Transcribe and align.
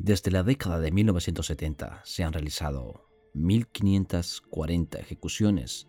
Desde 0.00 0.30
la 0.30 0.44
década 0.44 0.78
de 0.78 0.92
1970 0.92 2.02
se 2.04 2.22
han 2.22 2.32
realizado 2.32 3.08
1.540 3.34 5.00
ejecuciones 5.00 5.88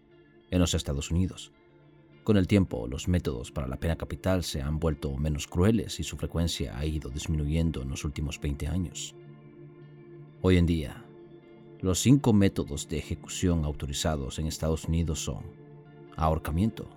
en 0.50 0.60
los 0.60 0.74
Estados 0.74 1.12
Unidos. 1.12 1.54
Con 2.24 2.36
el 2.36 2.48
tiempo, 2.48 2.88
los 2.88 3.08
métodos 3.08 3.52
para 3.52 3.68
la 3.68 3.80
pena 3.80 3.98
capital 3.98 4.44
se 4.44 4.64
han 4.64 4.80
vuelto 4.80 5.16
menos 5.16 5.46
crueles 5.46 6.00
y 6.00 6.04
su 6.04 6.18
frecuencia 6.18 6.76
ha 6.76 6.88
ido 6.88 7.12
disminuyendo 7.12 7.84
en 7.84 7.90
los 7.90 8.04
últimos 8.04 8.42
20 8.42 8.68
años. 8.68 9.14
Hoy 10.42 10.58
en 10.58 10.66
día, 10.66 11.06
los 11.80 12.00
cinco 12.00 12.34
métodos 12.34 12.90
de 12.90 12.98
ejecución 12.98 13.64
autorizados 13.64 14.40
en 14.40 14.48
Estados 14.48 14.86
Unidos 14.86 15.24
son 15.24 15.44
ahorcamiento, 16.18 16.90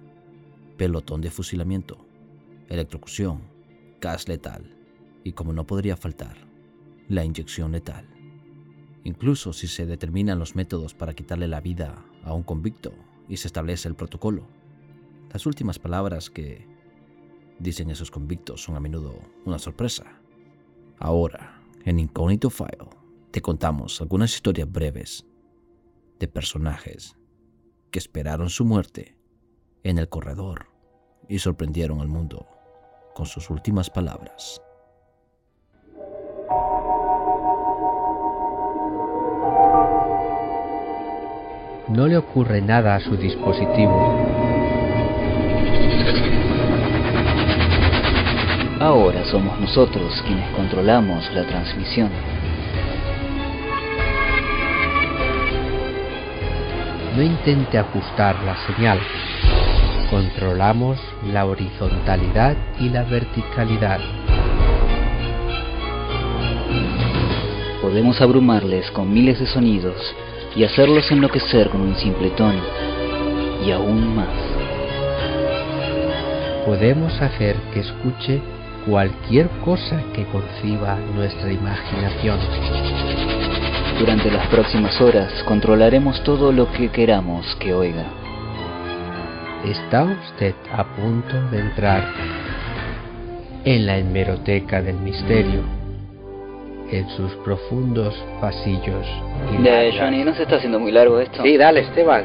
pelotón 0.79 1.21
de 1.21 1.31
fusilamiento, 1.31 2.07
electrocución, 2.71 3.43
gas 4.01 4.29
letal 4.29 4.79
y, 5.25 5.33
como 5.33 5.53
no 5.53 5.67
podría 5.67 5.99
faltar, 5.99 6.52
la 7.13 7.27
inyección 7.27 7.73
letal. 7.73 8.07
Incluso 9.05 9.53
si 9.53 9.67
se 9.67 9.85
determinan 9.85 10.39
los 10.39 10.57
métodos 10.57 10.95
para 10.95 11.13
quitarle 11.13 11.47
la 11.47 11.61
vida 11.61 12.03
a 12.25 12.33
un 12.33 12.43
convicto 12.43 12.95
y 13.29 13.37
se 13.37 13.49
establece 13.49 13.87
el 13.87 13.95
protocolo, 13.95 14.47
las 15.31 15.45
últimas 15.45 15.79
palabras 15.79 16.31
que 16.31 16.67
dicen 17.59 17.91
esos 17.91 18.11
convictos 18.11 18.63
son 18.63 18.77
a 18.77 18.81
menudo 18.81 19.15
una 19.45 19.59
sorpresa. 19.59 20.05
Ahora, 20.99 21.61
en 21.85 21.99
Incognito 21.99 22.49
File, 22.49 22.89
te 23.31 23.43
contamos 23.43 24.01
algunas 24.01 24.35
historias 24.35 24.71
breves 24.73 25.27
de 26.19 26.29
personajes 26.29 27.19
que 27.91 27.99
esperaron 27.99 28.49
su 28.49 28.65
muerte 28.65 29.19
en 29.83 29.99
el 29.99 30.09
corredor 30.09 30.69
y 31.29 31.41
sorprendieron 31.41 32.01
al 32.01 32.09
mundo 32.09 32.49
con 33.15 33.27
sus 33.27 33.51
últimas 33.51 33.91
palabras. 33.91 34.63
No 41.93 42.07
le 42.09 42.17
ocurre 42.17 42.63
nada 42.63 42.95
a 42.95 43.01
su 43.01 43.19
dispositivo. 43.19 44.17
Ahora 48.81 49.23
somos 49.27 49.61
nosotros 49.61 50.11
quienes 50.27 50.49
controlamos 50.57 51.31
la 51.35 51.47
transmisión. 51.47 52.09
No 57.15 57.23
intente 57.23 57.77
ajustar 57.77 58.37
la 58.43 58.57
señal. 58.67 58.99
Controlamos 60.09 60.99
la 61.31 61.45
horizontalidad 61.45 62.57
y 62.81 62.89
la 62.89 63.03
verticalidad. 63.03 64.01
Podemos 67.83 68.19
abrumarles 68.23 68.91
con 68.93 69.13
miles 69.13 69.39
de 69.41 69.47
sonidos 69.47 70.15
y 70.55 70.65
hacerlos 70.65 71.11
enloquecer 71.11 71.71
con 71.71 71.81
un 71.81 71.97
simple 71.97 72.31
tono. 72.31 72.63
Y 73.65 73.71
aún 73.71 74.15
más. 74.15 74.29
Podemos 76.67 77.13
hacer 77.21 77.57
que 77.73 77.81
escuche 77.81 78.41
cualquier 78.87 79.49
cosa 79.65 80.03
que 80.13 80.25
conciba 80.27 80.97
nuestra 81.15 81.53
imaginación. 81.53 82.39
Durante 83.99 84.31
las 84.31 84.47
próximas 84.49 85.01
horas 85.01 85.33
controlaremos 85.45 86.23
todo 86.25 86.51
lo 86.51 86.71
que 86.73 86.89
queramos 86.89 87.47
que 87.57 87.73
oiga. 87.73 88.05
Está 89.65 90.05
usted 90.05 90.55
a 90.73 90.85
punto 90.85 91.41
de 91.51 91.61
entrar 91.61 92.09
en 93.65 93.87
la 93.87 93.99
hemeroteca 93.99 94.83
del 94.83 94.97
misterio, 94.97 95.63
en 96.93 97.09
sus 97.17 97.33
profundos 97.37 98.15
pasillos. 98.41 99.07
Ya, 99.63 99.81
Johnny, 99.99 100.25
¿no 100.25 100.35
se 100.35 100.43
está 100.43 100.57
haciendo 100.57 100.79
muy 100.79 100.93
largo 100.93 101.19
esto? 101.19 101.43
Sí, 101.43 101.57
dale, 101.57 101.81
Esteban. 101.81 102.25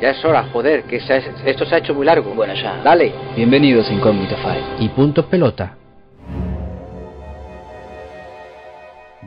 Ya 0.00 0.10
es 0.10 0.24
hora, 0.24 0.48
joder, 0.52 0.84
que 0.84 1.00
se 1.00 1.12
ha- 1.12 1.16
esto 1.46 1.64
se 1.66 1.74
ha 1.74 1.78
hecho 1.78 1.94
muy 1.94 2.04
largo. 2.06 2.34
Bueno, 2.34 2.54
ya. 2.54 2.82
Dale. 2.82 3.12
Bienvenidos 3.36 3.88
a 3.88 3.92
Incógnito 3.92 4.36
File. 4.38 4.64
Y 4.80 4.88
punto 4.88 5.28
pelota. 5.28 5.76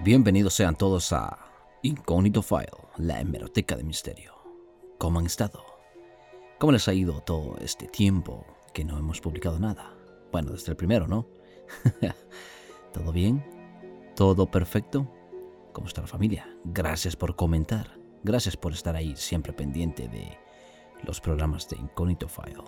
Bienvenidos 0.04 0.54
sean 0.54 0.76
todos 0.76 1.14
a 1.14 1.38
Incognito 1.84 2.42
File, 2.42 2.68
la 2.98 3.22
hemeroteca 3.22 3.76
de 3.76 3.84
misterio. 3.84 4.34
¿Cómo 4.98 5.20
han 5.20 5.26
estado? 5.28 5.64
¿Cómo 6.60 6.72
les 6.74 6.88
ha 6.88 6.94
ido 6.94 7.22
todo 7.22 7.58
este 7.62 7.88
tiempo 7.88 8.46
que 8.74 8.84
no 8.86 8.98
hemos 8.98 9.22
publicado 9.22 9.60
nada? 9.60 9.92
Bueno, 10.32 10.52
desde 10.52 10.72
el 10.72 10.78
primero, 10.78 11.08
¿no? 11.08 11.26
¿Todo 12.94 13.12
bien? 13.12 13.44
¿Todo 14.16 14.46
perfecto? 14.46 15.12
¿Cómo 15.74 15.88
está 15.88 16.00
la 16.00 16.08
familia? 16.08 16.48
Gracias 16.64 17.18
por 17.18 17.36
comentar. 17.36 18.00
Gracias 18.24 18.56
por 18.56 18.72
estar 18.72 18.96
ahí 18.96 19.14
siempre 19.18 19.52
pendiente 19.52 20.08
de 20.08 20.38
los 21.04 21.20
programas 21.20 21.68
de 21.68 21.76
Incognito 21.76 22.30
File. 22.30 22.64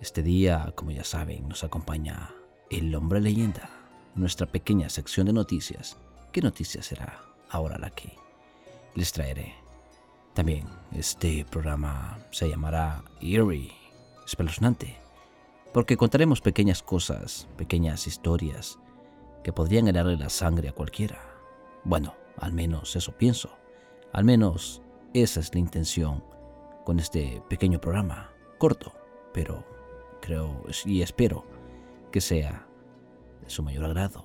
Este 0.00 0.22
día, 0.22 0.72
como 0.76 0.92
ya 0.92 1.02
saben, 1.02 1.48
nos 1.48 1.64
acompaña 1.64 2.30
el 2.70 2.94
hombre 2.94 3.20
leyenda, 3.20 3.70
nuestra 4.14 4.46
pequeña 4.46 4.88
sección 4.88 5.26
de 5.26 5.32
noticias. 5.32 5.98
¿Qué 6.30 6.40
noticia 6.40 6.80
será 6.80 7.20
ahora 7.50 7.76
la 7.76 7.90
que 7.90 8.16
les 8.94 9.10
traeré? 9.10 9.56
También 10.32 10.68
este 10.92 11.44
programa 11.44 12.24
se 12.30 12.48
llamará 12.48 13.02
Eerie, 13.20 13.72
espeluznante, 14.24 14.96
porque 15.74 15.96
contaremos 15.96 16.40
pequeñas 16.40 16.84
cosas, 16.84 17.48
pequeñas 17.56 18.06
historias 18.06 18.78
que 19.42 19.52
podrían 19.52 19.88
helarle 19.88 20.16
la 20.16 20.28
sangre 20.28 20.68
a 20.68 20.72
cualquiera. 20.72 21.20
Bueno, 21.84 22.14
al 22.36 22.52
menos 22.52 22.96
eso 22.96 23.12
pienso. 23.16 23.50
Al 24.12 24.24
menos 24.24 24.82
esa 25.14 25.40
es 25.40 25.52
la 25.54 25.60
intención 25.60 26.24
con 26.84 26.98
este 26.98 27.42
pequeño 27.48 27.80
programa, 27.80 28.32
corto, 28.58 28.92
pero 29.32 29.64
creo 30.20 30.64
y 30.84 31.02
espero 31.02 31.44
que 32.10 32.20
sea 32.20 32.66
de 33.40 33.50
su 33.50 33.62
mayor 33.62 33.84
agrado 33.84 34.24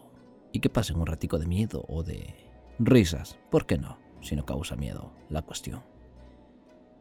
y 0.51 0.59
que 0.59 0.69
pasen 0.69 0.99
un 0.99 1.07
ratico 1.07 1.39
de 1.39 1.47
miedo 1.47 1.85
o 1.87 2.03
de 2.03 2.35
risas, 2.79 3.37
¿por 3.49 3.65
qué 3.65 3.77
no? 3.77 3.97
Si 4.21 4.35
no 4.35 4.45
causa 4.45 4.75
miedo 4.75 5.13
la 5.29 5.41
cuestión. 5.41 5.83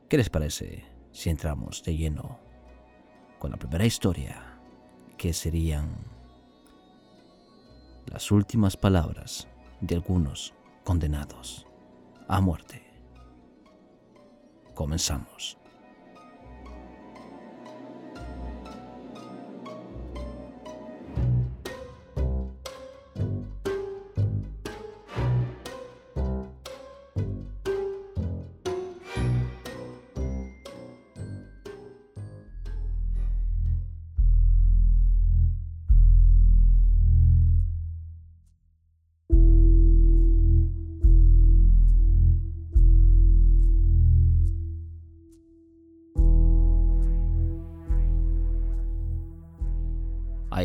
¿Qué 0.09 0.16
les 0.16 0.31
parece 0.31 0.84
si 1.10 1.31
entramos 1.31 1.82
de 1.82 1.97
lleno 1.97 2.38
con 3.38 3.50
la 3.50 3.56
primera 3.56 3.84
historia, 3.84 4.59
que 5.16 5.32
serían 5.32 5.97
las 8.06 8.31
últimas 8.31 8.77
palabras 8.77 9.49
de 9.81 9.97
algunos 9.97 10.55
condenados 10.84 11.67
a 12.28 12.41
muerte? 12.41 12.83
Comenzamos. 14.75 15.59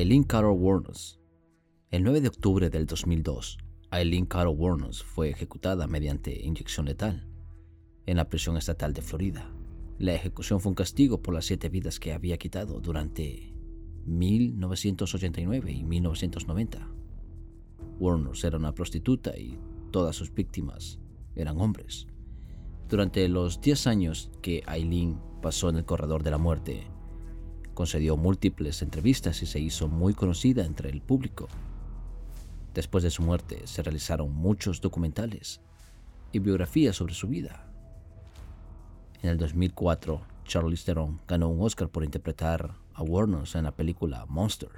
Eileen 0.01 0.23
Carol 0.23 0.57
Warnes. 0.57 1.19
El 1.91 2.01
9 2.01 2.21
de 2.21 2.29
octubre 2.29 2.71
del 2.71 2.87
2002, 2.87 3.59
Eileen 3.91 4.25
Carol 4.25 4.55
Warnes 4.57 5.03
fue 5.03 5.29
ejecutada 5.29 5.85
mediante 5.85 6.43
inyección 6.43 6.87
letal 6.87 7.29
en 8.07 8.17
la 8.17 8.27
prisión 8.27 8.57
estatal 8.57 8.93
de 8.93 9.03
Florida. 9.03 9.53
La 9.99 10.15
ejecución 10.15 10.59
fue 10.59 10.71
un 10.71 10.75
castigo 10.75 11.21
por 11.21 11.35
las 11.35 11.45
siete 11.45 11.69
vidas 11.69 11.99
que 11.99 12.13
había 12.13 12.39
quitado 12.39 12.79
durante 12.79 13.53
1989 14.07 15.71
y 15.71 15.83
1990. 15.83 16.91
Warnes 17.99 18.43
era 18.43 18.57
una 18.57 18.73
prostituta 18.73 19.37
y 19.37 19.59
todas 19.91 20.15
sus 20.15 20.33
víctimas 20.33 20.97
eran 21.35 21.61
hombres. 21.61 22.07
Durante 22.89 23.27
los 23.27 23.61
10 23.61 23.85
años 23.85 24.31
que 24.41 24.63
Eileen 24.67 25.19
pasó 25.43 25.69
en 25.69 25.75
el 25.75 25.85
corredor 25.85 26.23
de 26.23 26.31
la 26.31 26.39
muerte, 26.39 26.87
concedió 27.73 28.17
múltiples 28.17 28.81
entrevistas 28.81 29.41
y 29.41 29.45
se 29.45 29.59
hizo 29.59 29.87
muy 29.87 30.13
conocida 30.13 30.65
entre 30.65 30.89
el 30.89 31.01
público. 31.01 31.47
Después 32.73 33.03
de 33.03 33.09
su 33.09 33.21
muerte 33.21 33.67
se 33.67 33.83
realizaron 33.83 34.33
muchos 34.33 34.81
documentales 34.81 35.61
y 36.31 36.39
biografías 36.39 36.95
sobre 36.95 37.13
su 37.13 37.27
vida. 37.27 37.67
En 39.21 39.29
el 39.29 39.37
2004, 39.37 40.21
Charlize 40.45 40.85
Theron 40.85 41.19
ganó 41.27 41.49
un 41.49 41.61
Oscar 41.61 41.89
por 41.89 42.03
interpretar 42.03 42.75
a 42.93 43.03
Warnes 43.03 43.55
en 43.55 43.65
la 43.65 43.71
película 43.75 44.25
Monster. 44.27 44.69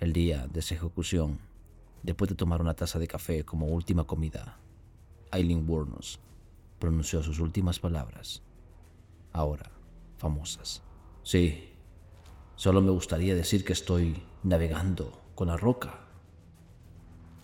El 0.00 0.12
día 0.12 0.46
de 0.46 0.62
su 0.62 0.74
ejecución, 0.74 1.38
después 2.02 2.28
de 2.28 2.34
tomar 2.34 2.60
una 2.60 2.74
taza 2.74 2.98
de 2.98 3.08
café 3.08 3.44
como 3.44 3.66
última 3.66 4.04
comida, 4.04 4.58
Eileen 5.32 5.68
Wuornos 5.68 6.20
pronunció 6.78 7.22
sus 7.22 7.40
últimas 7.40 7.80
palabras, 7.80 8.42
ahora 9.32 9.70
famosas. 10.16 10.82
Sí, 11.24 11.72
solo 12.54 12.82
me 12.82 12.90
gustaría 12.90 13.34
decir 13.34 13.64
que 13.64 13.72
estoy 13.72 14.22
navegando 14.42 15.22
con 15.34 15.48
la 15.48 15.56
roca 15.56 16.06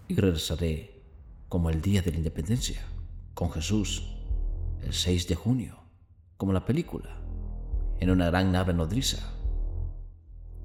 y 0.06 0.14
regresaré 0.16 1.02
como 1.48 1.70
el 1.70 1.80
día 1.80 2.02
de 2.02 2.10
la 2.10 2.18
independencia, 2.18 2.82
con 3.32 3.50
Jesús, 3.50 4.18
el 4.82 4.92
6 4.92 5.28
de 5.28 5.34
junio, 5.34 5.78
como 6.36 6.52
la 6.52 6.66
película, 6.66 7.22
en 8.00 8.10
una 8.10 8.26
gran 8.26 8.52
nave 8.52 8.74
nodriza. 8.74 9.32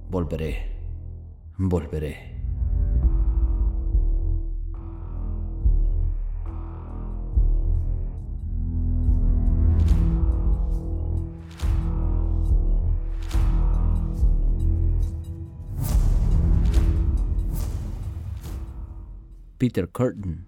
Volveré, 0.10 0.76
volveré. 1.58 2.35
Peter 19.66 19.90
Curtin. 19.90 20.46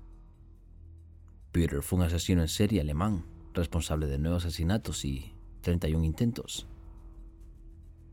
Peter 1.51 1.81
fue 1.81 1.97
un 1.97 2.05
asesino 2.05 2.43
en 2.43 2.47
serie 2.47 2.81
alemán, 2.81 3.25
responsable 3.55 4.05
de 4.05 4.19
nueve 4.19 4.37
asesinatos 4.37 5.03
y 5.05 5.33
31 5.61 6.05
intentos. 6.05 6.67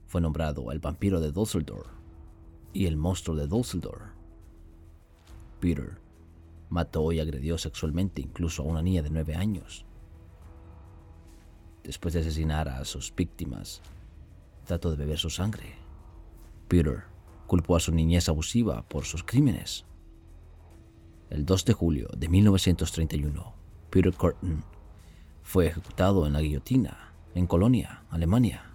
Fue 0.07 0.23
nombrado 0.23 0.73
el 0.73 0.79
vampiro 0.79 1.21
de 1.21 1.31
Dusseldorf 1.31 1.91
y 2.73 2.87
el 2.87 2.97
monstruo 2.97 3.37
de 3.37 3.47
Dusseldorf. 3.47 4.01
Peter 5.61 5.99
mató 6.71 7.13
y 7.13 7.21
agredió 7.21 7.59
sexualmente 7.59 8.23
incluso 8.23 8.63
a 8.63 8.67
una 8.67 8.81
niña 8.81 9.03
de 9.03 9.11
nueve 9.11 9.35
años. 9.35 9.85
Después 11.83 12.15
de 12.15 12.21
asesinar 12.21 12.67
a 12.71 12.83
sus 12.87 13.15
víctimas, 13.15 13.83
trató 14.65 14.91
de 14.91 14.97
beber 14.97 15.19
su 15.19 15.29
sangre. 15.29 15.75
Peter 16.67 17.05
culpó 17.47 17.77
a 17.77 17.81
su 17.81 17.93
niñez 17.93 18.31
abusiva 18.31 18.89
por 18.89 19.05
sus 19.05 19.23
crímenes 19.23 19.85
el 21.35 21.45
2 21.45 21.65
de 21.65 21.73
julio 21.73 22.09
de 22.17 22.29
1931, 22.29 23.55
Peter 23.91 24.15
Curtin 24.15 24.63
fue 25.43 25.67
ejecutado 25.67 26.29
en 26.29 26.33
la 26.33 26.41
guillotina 26.41 27.13
en 27.35 27.49
Colonia, 27.49 28.05
Alemania. 28.11 28.71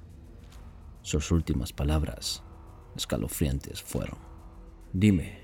Sus 1.01 1.31
últimas 1.31 1.71
palabras 1.71 2.43
escalofriantes 2.97 3.81
fueron, 3.81 4.17
dime, 4.91 5.39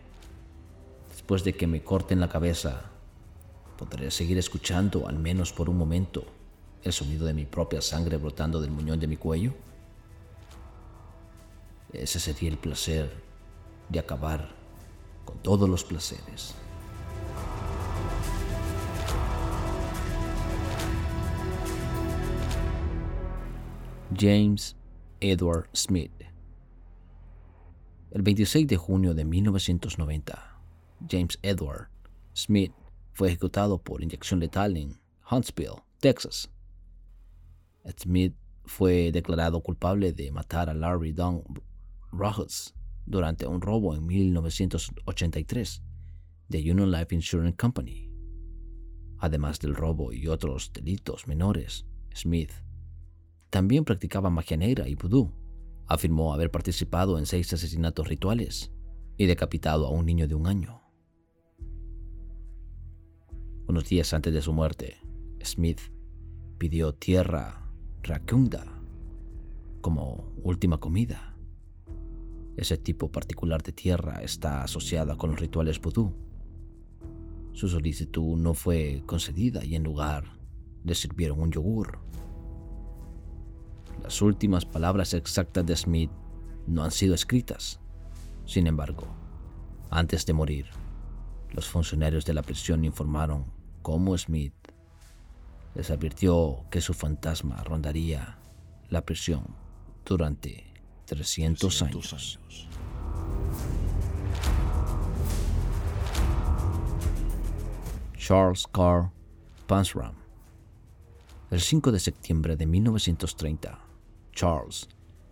después 1.10 1.46
de 1.46 1.54
que 1.54 1.68
me 1.68 1.84
corten 1.84 2.20
la 2.20 2.28
cabeza, 2.28 2.92
¿podré 3.78 4.12
seguir 4.12 4.38
escuchando, 4.38 5.08
al 5.08 5.18
menos 5.18 5.54
por 5.54 5.70
un 5.70 5.78
momento, 5.78 6.26
el 6.84 6.92
sonido 6.92 7.26
de 7.26 7.34
mi 7.34 7.46
propia 7.46 7.82
sangre 7.82 8.18
brotando 8.18 8.60
del 8.60 8.72
muñón 8.72 9.00
de 9.00 9.08
mi 9.08 9.16
cuello? 9.16 9.54
Ese 11.94 12.20
sería 12.20 12.50
el 12.50 12.58
placer 12.58 13.10
de 13.88 14.00
acabar 14.00 14.50
con 15.24 15.38
todos 15.38 15.70
los 15.70 15.86
placeres. 15.86 16.56
James 24.18 24.78
Edward 25.20 25.68
Smith. 25.74 26.12
El 28.12 28.22
26 28.22 28.66
de 28.68 28.78
junio 28.78 29.14
de 29.14 29.26
1990, 29.26 30.62
James 31.10 31.38
Edward 31.42 31.90
Smith 32.34 32.72
fue 33.12 33.28
ejecutado 33.28 33.78
por 33.78 34.02
inyección 34.02 34.40
letal 34.40 34.78
en 34.78 34.98
Huntsville, 35.30 35.84
Texas. 36.00 36.50
Smith 38.00 38.34
fue 38.64 39.12
declarado 39.12 39.62
culpable 39.62 40.14
de 40.14 40.32
matar 40.32 40.70
a 40.70 40.74
Larry 40.74 41.12
Don 41.12 41.44
Rojas 42.12 42.74
durante 43.06 43.46
un 43.48 43.60
robo 43.60 43.96
en 43.96 44.06
1983 44.06 45.84
de 46.48 46.72
Union 46.72 46.90
Life 46.90 47.14
Insurance 47.14 47.58
Company. 47.58 48.10
Además 49.18 49.60
del 49.60 49.76
robo 49.76 50.14
y 50.14 50.28
otros 50.28 50.72
delitos 50.72 51.28
menores, 51.28 51.86
Smith 52.14 52.52
también 53.56 53.86
practicaba 53.86 54.30
magia 54.30 54.58
negra 54.58 54.86
y 54.90 54.96
vudú. 54.96 55.32
Afirmó 55.88 56.34
haber 56.34 56.52
participado 56.52 57.18
en 57.18 57.26
seis 57.26 57.54
asesinatos 57.54 58.10
rituales 58.10 58.74
y 59.16 59.28
decapitado 59.28 59.88
a 59.88 59.92
un 59.92 60.06
niño 60.06 60.28
de 60.28 60.36
un 60.36 60.46
año. 60.46 60.82
Unos 63.66 63.88
días 63.88 64.14
antes 64.14 64.34
de 64.34 64.42
su 64.42 64.52
muerte, 64.52 64.98
Smith 65.42 65.80
pidió 66.58 66.96
tierra 66.96 67.72
racunda 68.04 68.66
como 69.80 70.34
última 70.44 70.78
comida. 70.78 71.38
Ese 72.58 72.76
tipo 72.78 73.10
particular 73.10 73.64
de 73.64 73.72
tierra 73.72 74.22
está 74.22 74.64
asociada 74.64 75.16
con 75.16 75.32
los 75.32 75.40
rituales 75.40 75.80
vudú. 75.80 76.14
Su 77.54 77.70
solicitud 77.70 78.36
no 78.36 78.54
fue 78.54 79.02
concedida 79.06 79.64
y 79.64 79.76
en 79.76 79.84
lugar 79.84 80.26
le 80.84 80.94
sirvieron 80.94 81.40
un 81.40 81.54
yogur. 81.54 82.00
Las 84.04 84.22
últimas 84.22 84.66
palabras 84.66 85.14
exactas 85.14 85.66
de 85.66 85.76
Smith 85.76 86.12
no 86.68 86.84
han 86.84 86.92
sido 86.92 87.16
escritas. 87.16 87.80
Sin 88.46 88.68
embargo, 88.68 89.08
antes 89.90 90.26
de 90.26 90.34
morir, 90.34 90.68
los 91.52 91.68
funcionarios 91.68 92.26
de 92.26 92.34
la 92.34 92.44
prisión 92.44 92.86
informaron 92.86 93.46
cómo 93.82 94.18
Smith 94.18 94.54
les 95.74 95.90
advirtió 95.92 96.66
que 96.70 96.82
su 96.82 96.94
fantasma 96.94 97.64
rondaría 97.64 98.38
la 98.90 99.02
prisión 99.02 99.46
durante 100.06 100.64
300, 101.06 101.82
años. 101.82 102.40
Charles 108.18 108.66
Carr 108.72 109.12
Pansram. 109.68 110.16
El 111.52 111.62
5 111.62 111.92
de 111.92 112.00
septiembre 112.00 112.56
de 112.56 112.66
1930, 112.66 113.80
Charles, 114.36 114.90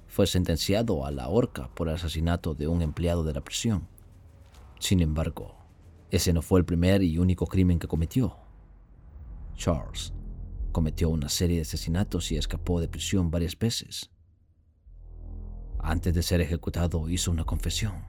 fue 0.07 0.25
sentenciado 0.27 1.05
a 1.05 1.11
la 1.11 1.27
horca 1.27 1.69
por 1.75 1.89
el 1.89 1.95
asesinato 1.95 2.55
de 2.55 2.67
un 2.67 2.81
empleado 2.81 3.23
de 3.25 3.33
la 3.33 3.43
prisión. 3.43 3.87
Sin 4.79 5.01
embargo, 5.01 5.57
ese 6.09 6.31
no 6.31 6.41
fue 6.41 6.59
el 6.59 6.65
primer 6.65 7.03
y 7.03 7.17
único 7.17 7.45
crimen 7.45 7.79
que 7.79 7.87
cometió. 7.87 8.37
Charles 9.55 10.13
cometió 10.71 11.09
una 11.09 11.27
serie 11.27 11.57
de 11.57 11.63
asesinatos 11.63 12.31
y 12.31 12.37
escapó 12.37 12.79
de 12.79 12.87
prisión 12.87 13.29
varias 13.29 13.59
veces. 13.59 14.09
Antes 15.79 16.13
de 16.13 16.23
ser 16.23 16.39
ejecutado 16.39 17.09
hizo 17.09 17.29
una 17.29 17.43
confesión. 17.43 18.05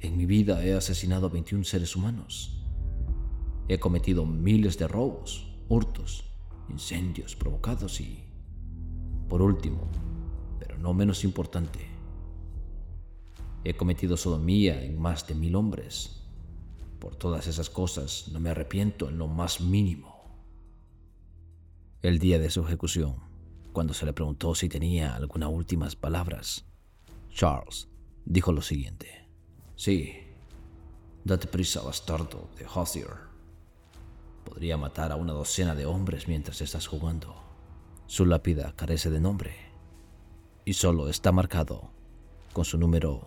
En 0.00 0.16
mi 0.16 0.26
vida 0.26 0.64
he 0.64 0.74
asesinado 0.74 1.26
a 1.26 1.30
21 1.30 1.64
seres 1.64 1.94
humanos. 1.94 2.66
He 3.68 3.78
cometido 3.78 4.26
miles 4.26 4.76
de 4.76 4.88
robos, 4.88 5.56
hurtos, 5.68 6.24
incendios 6.68 7.36
provocados 7.36 8.00
y, 8.00 8.24
por 9.28 9.40
último, 9.40 9.88
no 10.78 10.94
menos 10.94 11.24
importante. 11.24 11.86
He 13.64 13.74
cometido 13.74 14.16
sodomía 14.16 14.82
en 14.82 15.00
más 15.00 15.26
de 15.26 15.34
mil 15.34 15.54
hombres. 15.54 16.22
Por 16.98 17.16
todas 17.16 17.46
esas 17.46 17.70
cosas 17.70 18.28
no 18.32 18.40
me 18.40 18.50
arrepiento 18.50 19.08
en 19.08 19.18
lo 19.18 19.28
más 19.28 19.60
mínimo. 19.60 20.22
El 22.02 22.18
día 22.18 22.38
de 22.38 22.50
su 22.50 22.64
ejecución, 22.64 23.16
cuando 23.72 23.94
se 23.94 24.04
le 24.04 24.12
preguntó 24.12 24.54
si 24.54 24.68
tenía 24.68 25.14
algunas 25.14 25.48
últimas 25.48 25.94
palabras, 25.94 26.64
Charles 27.30 27.88
dijo 28.24 28.52
lo 28.52 28.62
siguiente. 28.62 29.28
Sí, 29.76 30.12
date 31.24 31.46
prisa, 31.46 31.82
bastardo 31.82 32.50
de 32.58 32.66
Hosier. 32.66 33.32
Podría 34.44 34.76
matar 34.76 35.12
a 35.12 35.16
una 35.16 35.32
docena 35.32 35.74
de 35.76 35.86
hombres 35.86 36.26
mientras 36.26 36.60
estás 36.60 36.88
jugando. 36.88 37.34
Su 38.06 38.26
lápida 38.26 38.74
carece 38.76 39.08
de 39.08 39.20
nombre 39.20 39.71
y 40.64 40.74
solo 40.74 41.08
está 41.08 41.32
marcado 41.32 41.90
con 42.52 42.64
su 42.64 42.78
número 42.78 43.26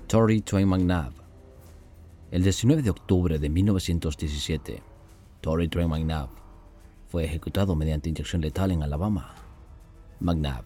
Tory 0.09 0.41
Twain 0.43 0.69
McNabb. 0.69 1.13
El 2.31 2.43
19 2.43 2.83
de 2.83 2.91
octubre 2.91 3.39
de 3.39 3.49
1917, 3.49 4.83
Tory 5.41 5.69
Twain 5.69 5.89
McNabb 5.89 6.44
fue 7.15 7.27
ejecutado 7.27 7.77
mediante 7.77 8.09
inyección 8.09 8.43
letal 8.43 8.73
en 8.73 8.83
Alabama. 8.83 9.37
McNabb 10.19 10.65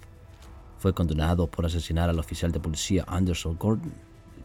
fue 0.78 0.94
condenado 0.94 1.46
por 1.46 1.66
asesinar 1.66 2.08
al 2.08 2.18
oficial 2.18 2.52
de 2.52 2.58
policía 2.58 3.04
Anderson 3.06 3.58
Gordon 3.58 3.92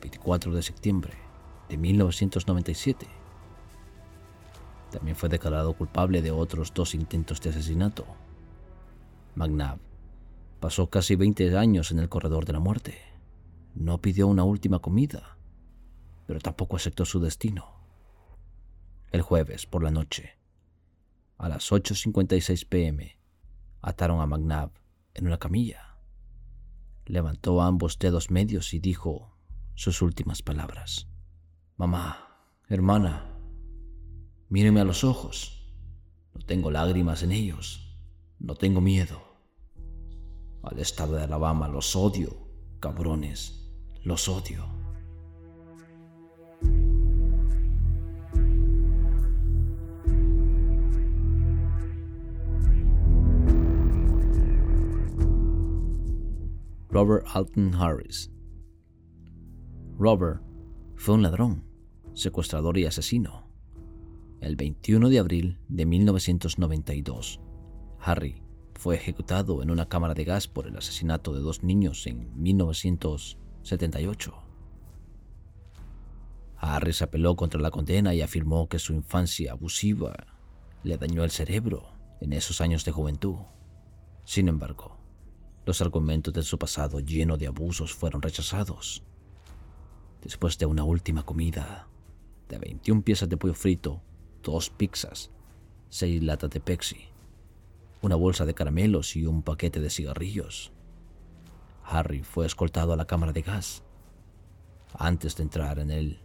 24 0.01 0.53
de 0.53 0.61
septiembre 0.61 1.13
de 1.69 1.77
1997. 1.77 3.07
También 4.91 5.15
fue 5.15 5.29
declarado 5.29 5.71
culpable 5.77 6.21
de 6.21 6.31
otros 6.31 6.73
dos 6.73 6.93
intentos 6.93 7.39
de 7.39 7.51
asesinato. 7.51 8.05
McNabb 9.35 9.79
pasó 10.59 10.89
casi 10.89 11.15
20 11.15 11.57
años 11.57 11.89
en 11.91 11.99
el 11.99 12.09
corredor 12.09 12.43
de 12.43 12.51
la 12.51 12.59
muerte. 12.59 12.97
No 13.75 14.01
pidió 14.01 14.27
una 14.27 14.43
última 14.43 14.79
comida, 14.79 15.37
pero 16.27 16.41
tampoco 16.41 16.75
aceptó 16.75 17.05
su 17.05 17.21
destino. 17.21 17.65
El 19.13 19.21
jueves 19.21 19.65
por 19.65 19.83
la 19.83 19.91
noche, 19.91 20.42
a 21.43 21.49
las 21.49 21.71
8.56 21.71 22.67
pm, 22.67 23.17
ataron 23.81 24.21
a 24.21 24.25
McNabb 24.25 24.71
en 25.13 25.27
una 25.27 25.37
camilla. 25.37 25.97
Levantó 27.05 27.61
ambos 27.61 27.99
dedos 27.99 28.31
medios 28.31 28.73
y 28.73 28.79
dijo 28.79 29.35
sus 29.75 30.01
últimas 30.01 30.41
palabras. 30.41 31.09
Mamá, 31.75 32.47
hermana, 32.69 33.37
mírenme 34.47 34.79
a 34.79 34.85
los 34.85 35.03
ojos. 35.03 35.73
No 36.33 36.45
tengo 36.45 36.71
lágrimas 36.71 37.23
en 37.23 37.33
ellos. 37.33 37.93
No 38.39 38.55
tengo 38.55 38.79
miedo. 38.79 39.21
Al 40.63 40.79
estado 40.79 41.15
de 41.15 41.23
Alabama 41.23 41.67
los 41.67 41.95
odio, 41.97 42.47
cabrones. 42.79 43.69
Los 44.01 44.29
odio. 44.29 44.82
Robert 56.93 57.25
Alton 57.33 57.73
Harris. 57.73 58.31
Robert 59.97 60.43
fue 60.95 61.15
un 61.15 61.23
ladrón, 61.23 61.65
secuestrador 62.13 62.77
y 62.77 62.85
asesino. 62.85 63.49
El 64.41 64.55
21 64.55 65.09
de 65.09 65.17
abril 65.17 65.59
de 65.69 65.87
1992, 65.87 67.41
Harry 67.99 68.43
fue 68.75 68.93
ejecutado 68.95 69.63
en 69.63 69.71
una 69.71 69.89
cámara 69.89 70.13
de 70.13 70.23
gas 70.23 70.47
por 70.47 70.67
el 70.67 70.77
asesinato 70.77 71.33
de 71.33 71.39
dos 71.39 71.63
niños 71.63 72.05
en 72.05 72.31
1978. 72.39 74.35
Harry 76.57 76.93
se 76.93 77.05
apeló 77.05 77.35
contra 77.35 77.59
la 77.59 77.71
condena 77.71 78.13
y 78.13 78.21
afirmó 78.21 78.69
que 78.69 78.77
su 78.77 78.93
infancia 78.93 79.53
abusiva 79.53 80.13
le 80.83 80.99
dañó 80.99 81.23
el 81.23 81.31
cerebro 81.31 81.87
en 82.21 82.33
esos 82.33 82.61
años 82.61 82.85
de 82.85 82.91
juventud. 82.91 83.37
Sin 84.25 84.47
embargo, 84.47 85.02
los 85.65 85.81
argumentos 85.81 86.33
de 86.33 86.43
su 86.43 86.57
pasado 86.57 86.99
lleno 86.99 87.37
de 87.37 87.47
abusos 87.47 87.93
fueron 87.93 88.21
rechazados. 88.21 89.03
Después 90.21 90.57
de 90.57 90.65
una 90.65 90.83
última 90.83 91.23
comida, 91.23 91.87
de 92.49 92.57
21 92.57 93.01
piezas 93.01 93.29
de 93.29 93.37
pollo 93.37 93.53
frito, 93.53 94.01
dos 94.41 94.69
pizzas, 94.69 95.31
seis 95.89 96.21
latas 96.21 96.49
de 96.49 96.59
Pepsi, 96.59 97.07
una 98.01 98.15
bolsa 98.15 98.45
de 98.45 98.53
caramelos 98.53 99.15
y 99.15 99.25
un 99.25 99.41
paquete 99.43 99.79
de 99.79 99.89
cigarrillos, 99.89 100.71
Harry 101.85 102.23
fue 102.23 102.45
escoltado 102.45 102.93
a 102.93 102.97
la 102.97 103.05
cámara 103.05 103.33
de 103.33 103.41
gas. 103.41 103.83
Antes 104.97 105.35
de 105.35 105.43
entrar 105.43 105.79
en 105.79 105.91
él, 105.91 106.19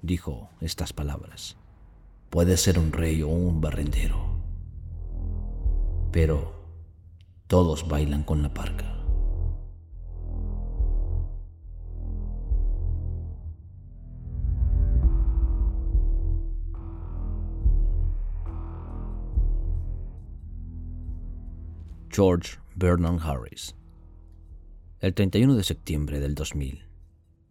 dijo 0.00 0.50
estas 0.60 0.92
palabras. 0.92 1.56
Puede 2.30 2.56
ser 2.56 2.78
un 2.78 2.92
rey 2.92 3.22
o 3.22 3.28
un 3.28 3.60
barrendero, 3.60 4.40
pero 6.10 6.61
todos 7.46 7.86
bailan 7.88 8.22
con 8.24 8.42
la 8.42 8.52
parca. 8.52 9.02
George 22.14 22.58
Vernon 22.76 23.18
Harris. 23.20 23.74
El 25.00 25.14
31 25.14 25.56
de 25.56 25.64
septiembre 25.64 26.20
del 26.20 26.34
2000, 26.34 26.86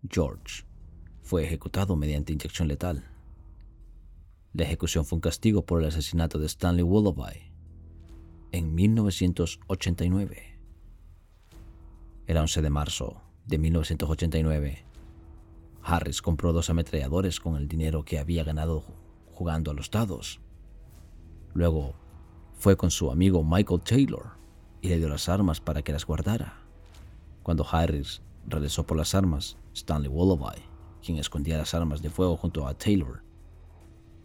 George 0.08 0.66
fue 1.24 1.44
ejecutado 1.44 1.96
mediante 1.96 2.34
inyección 2.34 2.68
letal. 2.68 3.04
La 4.54 4.64
ejecución 4.64 5.04
fue 5.04 5.16
un 5.16 5.22
castigo 5.22 5.66
por 5.66 5.82
el 5.82 5.88
asesinato 5.88 6.38
de 6.38 6.46
Stanley 6.46 6.84
Willoughby, 6.84 7.52
en 8.52 8.76
1989. 8.76 10.60
El 12.28 12.38
11 12.38 12.62
de 12.62 12.70
marzo 12.70 13.22
de 13.46 13.58
1989, 13.58 14.86
Harris 15.84 16.22
compró 16.22 16.54
dos 16.54 16.70
ametralladores 16.70 17.40
con 17.40 17.56
el 17.56 17.68
dinero 17.68 18.04
que 18.04 18.20
había 18.20 18.44
ganado 18.44 18.84
jugando 19.32 19.72
a 19.72 19.74
los 19.74 19.90
dados. 19.90 20.42
Luego 21.54 21.96
fue 22.54 22.78
con 22.78 22.92
su 22.92 23.10
amigo 23.10 23.44
Michael 23.44 23.82
Taylor 23.82 24.32
y 24.82 24.90
le 24.90 24.98
dio 24.98 25.10
las 25.10 25.30
armas 25.30 25.62
para 25.62 25.82
que 25.82 25.94
las 25.94 26.06
guardara. 26.06 26.62
Cuando 27.44 27.66
Harris 27.70 28.22
regresó 28.46 28.86
por 28.86 28.98
las 28.98 29.16
armas, 29.16 29.58
Stanley 29.74 30.10
Willoughby, 30.10 30.62
quien 31.04 31.18
escondía 31.18 31.58
las 31.58 31.74
armas 31.74 32.02
de 32.02 32.10
fuego 32.10 32.38
junto 32.38 32.68
a 32.68 32.78
Taylor, 32.78 33.24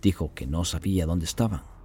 dijo 0.03 0.35
que 0.35 0.47
no 0.47 0.65
sabía 0.65 1.07
dónde 1.07 1.25
estaban. 1.25 1.76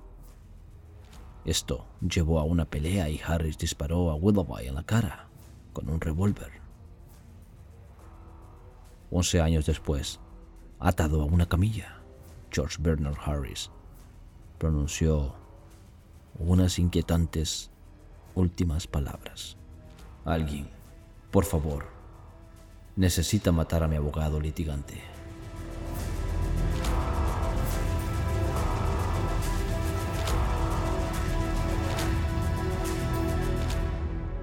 Esto 1.46 1.86
llevó 2.02 2.40
a 2.40 2.44
una 2.44 2.66
pelea 2.66 3.10
y 3.10 3.20
Harris 3.20 3.58
disparó 3.58 4.12
a 4.12 4.16
Willoughby 4.16 4.68
en 4.68 4.76
la 4.76 4.84
cara 4.84 5.28
con 5.74 5.90
un 5.90 6.00
revólver. 6.00 6.52
Once 9.10 9.42
años 9.42 9.66
después, 9.66 10.20
atado 10.80 11.22
a 11.22 11.26
una 11.26 11.48
camilla, 11.48 11.98
George 12.52 12.78
Bernard 12.80 13.18
Harris 13.26 13.72
pronunció 14.58 15.34
unas 16.38 16.80
inquietantes 16.80 17.72
últimas 18.36 18.88
palabras. 18.88 19.58
Alguien, 20.24 20.70
por 21.32 21.46
favor, 21.46 21.88
necesita 22.96 23.52
matar 23.52 23.84
a 23.84 23.88
mi 23.88 23.96
abogado 23.96 24.40
litigante. 24.40 25.11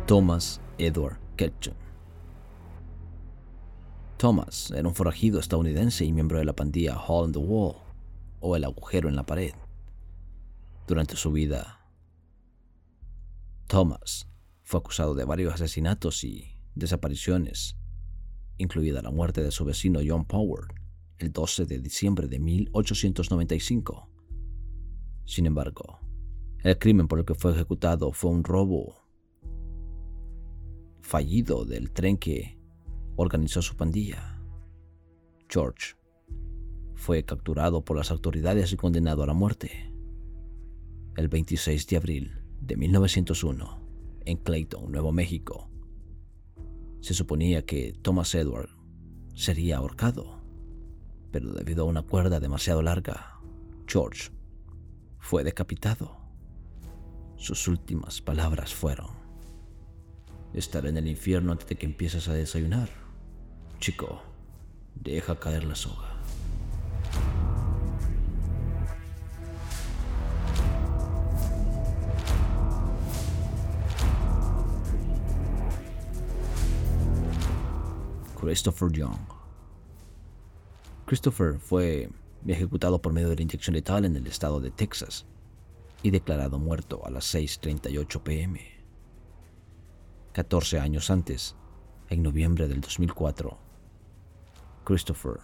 Thomas 0.09 0.59
Edward 0.79 1.19
Ketchum. 1.37 1.75
Thomas 4.17 4.71
era 4.71 4.89
un 4.89 4.95
forajido 4.95 5.39
estadounidense 5.39 6.03
y 6.07 6.13
miembro 6.13 6.39
de 6.39 6.47
la 6.47 6.55
pandilla 6.55 6.97
Hall 6.97 7.27
in 7.27 7.33
the 7.33 7.39
Wall, 7.39 7.77
o 8.41 8.57
el 8.57 8.65
agujero 8.65 9.11
en 9.11 9.17
la 9.17 9.27
pared. 9.27 9.53
Durante 10.87 11.15
su 11.15 11.31
vida, 11.31 11.87
Thomas 13.67 14.31
fue 14.63 14.81
acusado 14.81 15.15
de 15.15 15.27
varios 15.27 15.53
asesinatos 15.53 16.25
y 16.25 16.57
desapariciones, 16.75 17.77
incluida 18.57 19.03
la 19.03 19.11
muerte 19.11 19.43
de 19.43 19.51
su 19.51 19.67
vecino 19.67 20.01
John 20.03 20.25
Power 20.25 20.69
el 21.19 21.33
12 21.33 21.67
de 21.67 21.81
diciembre 21.81 22.29
de 22.29 22.39
1895. 22.39 24.09
Sin 25.27 25.45
embargo, 25.45 26.01
el 26.65 26.79
crimen 26.79 27.09
por 27.09 27.19
el 27.19 27.27
que 27.27 27.35
fue 27.35 27.53
ejecutado 27.53 28.11
fue 28.13 28.31
un 28.31 28.43
robo 28.43 29.08
fallido 31.09 31.65
del 31.65 31.91
tren 31.91 32.19
que 32.19 32.59
organizó 33.17 33.63
su 33.63 33.77
pandilla. 33.77 34.43
George 35.49 35.95
fue 36.97 37.25
capturado 37.25 37.83
por 37.83 37.97
las 37.97 38.11
autoridades 38.11 38.75
y 38.75 38.77
condenado 38.77 39.23
a 39.23 39.27
la 39.27 39.33
muerte. 39.33 39.91
El 41.17 41.29
26 41.29 41.87
de 41.87 41.97
abril 41.97 42.43
de 42.61 42.77
1901, 42.77 43.81
en 44.27 44.37
Clayton, 44.37 44.93
Nuevo 44.93 45.11
México, 45.11 45.71
se 47.01 47.15
suponía 47.15 47.65
que 47.65 47.95
Thomas 48.03 48.35
Edward 48.35 48.69
sería 49.35 49.79
ahorcado, 49.79 50.43
pero 51.33 51.55
debido 51.55 51.85
a 51.85 51.89
una 51.89 52.03
cuerda 52.03 52.39
demasiado 52.39 52.83
larga, 52.83 53.41
George 53.87 54.31
fue 55.19 55.43
decapitado. 55.43 56.19
Sus 57.37 57.67
últimas 57.67 58.21
palabras 58.21 58.75
fueron, 58.75 59.18
estar 60.55 60.87
en 60.87 60.97
el 60.97 61.07
infierno 61.07 61.53
antes 61.53 61.69
de 61.69 61.77
que 61.77 61.87
empieces 61.87 62.29
a 62.29 62.35
desayunar. 62.35 62.89
Chico, 63.81 64.23
deja 64.95 65.39
caer 65.39 65.65
la 65.65 65.75
soga. 65.75 66.19
Christopher 78.41 78.91
Young. 78.91 79.19
Christopher 81.05 81.59
fue 81.59 82.09
ejecutado 82.47 83.01
por 83.01 83.13
medio 83.13 83.29
de 83.29 83.37
la 83.37 83.43
inyección 83.43 83.75
letal 83.75 84.05
en 84.05 84.17
el 84.17 84.27
estado 84.27 84.61
de 84.61 84.71
Texas 84.71 85.27
y 86.03 86.11
declarado 86.11 86.59
muerto 86.59 87.05
a 87.05 87.11
las 87.11 87.35
6.38 87.35 88.23
pm. 88.23 88.78
14 90.33 90.79
años 90.79 91.11
antes, 91.11 91.57
en 92.09 92.23
noviembre 92.23 92.69
del 92.69 92.81
2004, 92.81 93.59
Christopher, 94.85 95.41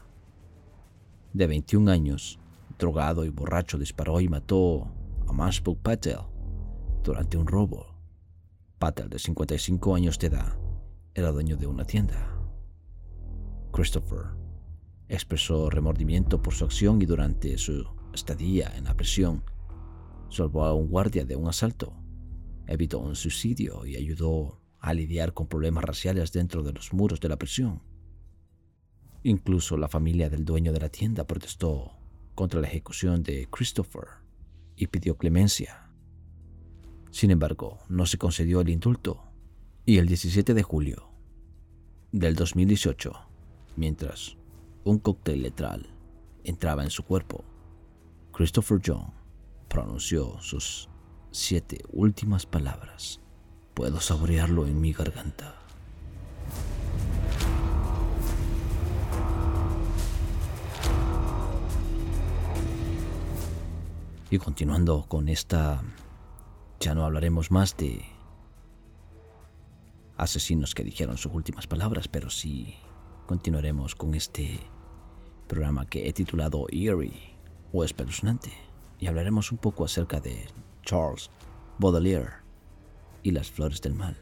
de 1.33 1.47
21 1.47 1.91
años, 1.91 2.39
drogado 2.79 3.25
y 3.25 3.31
borracho, 3.31 3.79
disparó 3.79 4.21
y 4.21 4.29
mató 4.29 4.91
a 5.27 5.33
Mashpuk 5.33 5.81
Patel 5.81 6.21
durante 7.03 7.37
un 7.37 7.47
robo. 7.47 7.95
Patel, 8.79 9.09
de 9.09 9.19
55 9.19 9.95
años 9.95 10.19
de 10.19 10.29
edad, 10.29 10.57
era 11.15 11.33
dueño 11.33 11.57
de 11.57 11.67
una 11.67 11.85
tienda. 11.85 12.39
Christopher 13.73 14.27
expresó 15.09 15.71
remordimiento 15.71 16.41
por 16.41 16.55
su 16.55 16.65
acción 16.65 17.03
y 17.03 17.07
durante 17.07 17.59
su 17.59 17.85
estadía 18.13 18.73
en 18.77 18.85
la 18.85 18.95
prisión 18.95 19.43
salvó 20.29 20.65
a 20.65 20.75
un 20.75 20.89
guardia 20.89 21.25
de 21.25 21.37
un 21.37 21.49
asalto, 21.49 21.93
evitó 22.67 23.01
un 23.01 23.15
suicidio 23.15 23.85
y 23.87 23.97
ayudó 23.97 24.64
a 24.85 24.93
lidiar 24.93 25.33
con 25.33 25.47
problemas 25.47 25.83
raciales 25.83 26.31
dentro 26.31 26.63
de 26.63 26.75
los 26.75 26.93
muros 26.93 27.19
de 27.19 27.31
la 27.31 27.39
prisión. 27.39 27.81
Incluso 29.23 29.79
la 29.79 29.89
familia 29.89 30.29
del 30.29 30.45
dueño 30.45 30.75
de 30.75 30.81
la 30.81 30.91
tienda 30.91 31.27
protestó 31.27 31.93
contra 32.35 32.61
la 32.61 32.69
ejecución 32.69 33.23
de 33.23 33.49
Christopher 33.51 34.05
y 34.77 34.89
pidió 34.89 35.17
clemencia. 35.17 35.91
Sin 37.11 37.31
embargo, 37.31 37.79
no 37.89 38.05
se 38.05 38.19
concedió 38.19 38.61
el 38.61 38.69
indulto 38.69 39.25
y 39.87 39.97
el 39.97 40.07
17 40.07 40.53
de 40.53 40.63
julio 40.63 41.09
del 42.13 42.35
2018, 42.35 43.11
mientras 43.77 44.37
un 44.85 44.99
cóctel 44.99 45.41
letal 45.41 45.95
entraba 46.45 46.85
en 46.85 46.91
su 46.91 47.05
cuerpo, 47.05 47.43
Christopher 48.33 48.83
John 48.85 49.15
pronunció 49.67 50.39
sus 50.43 50.91
siete 51.31 51.79
últimas 51.91 52.45
palabras. 52.45 53.24
Puedo 53.75 54.01
saborearlo 54.01 54.67
en 54.67 54.81
mi 54.81 54.93
garganta. 54.93 55.57
Y 64.31 64.39
continuando 64.39 65.07
con 65.09 65.29
esta, 65.29 65.83
ya 66.81 66.95
no 66.95 67.05
hablaremos 67.05 67.51
más 67.51 67.77
de 67.77 68.05
asesinos 70.17 70.75
que 70.75 70.85
dijeron 70.85 71.19
sus 71.19 71.33
últimas 71.33 71.67
palabras, 71.67 72.09
pero 72.09 72.31
sí 72.31 72.77
continuaremos 73.27 73.95
con 73.95 74.15
este 74.15 74.61
programa 75.49 75.87
que 75.87 76.09
he 76.09 76.13
titulado 76.13 76.67
Eerie 76.71 77.37
o 77.73 77.85
espeluznante 77.85 78.53
y 78.99 79.07
hablaremos 79.07 79.53
un 79.53 79.59
poco 79.59 79.85
acerca 79.85 80.21
de 80.21 80.47
Charles 80.85 81.31
Baudelaire 81.79 82.44
y 83.25 83.33
las 83.33 83.51
flores 83.51 83.81
del 83.81 83.95
mal. 83.95 84.17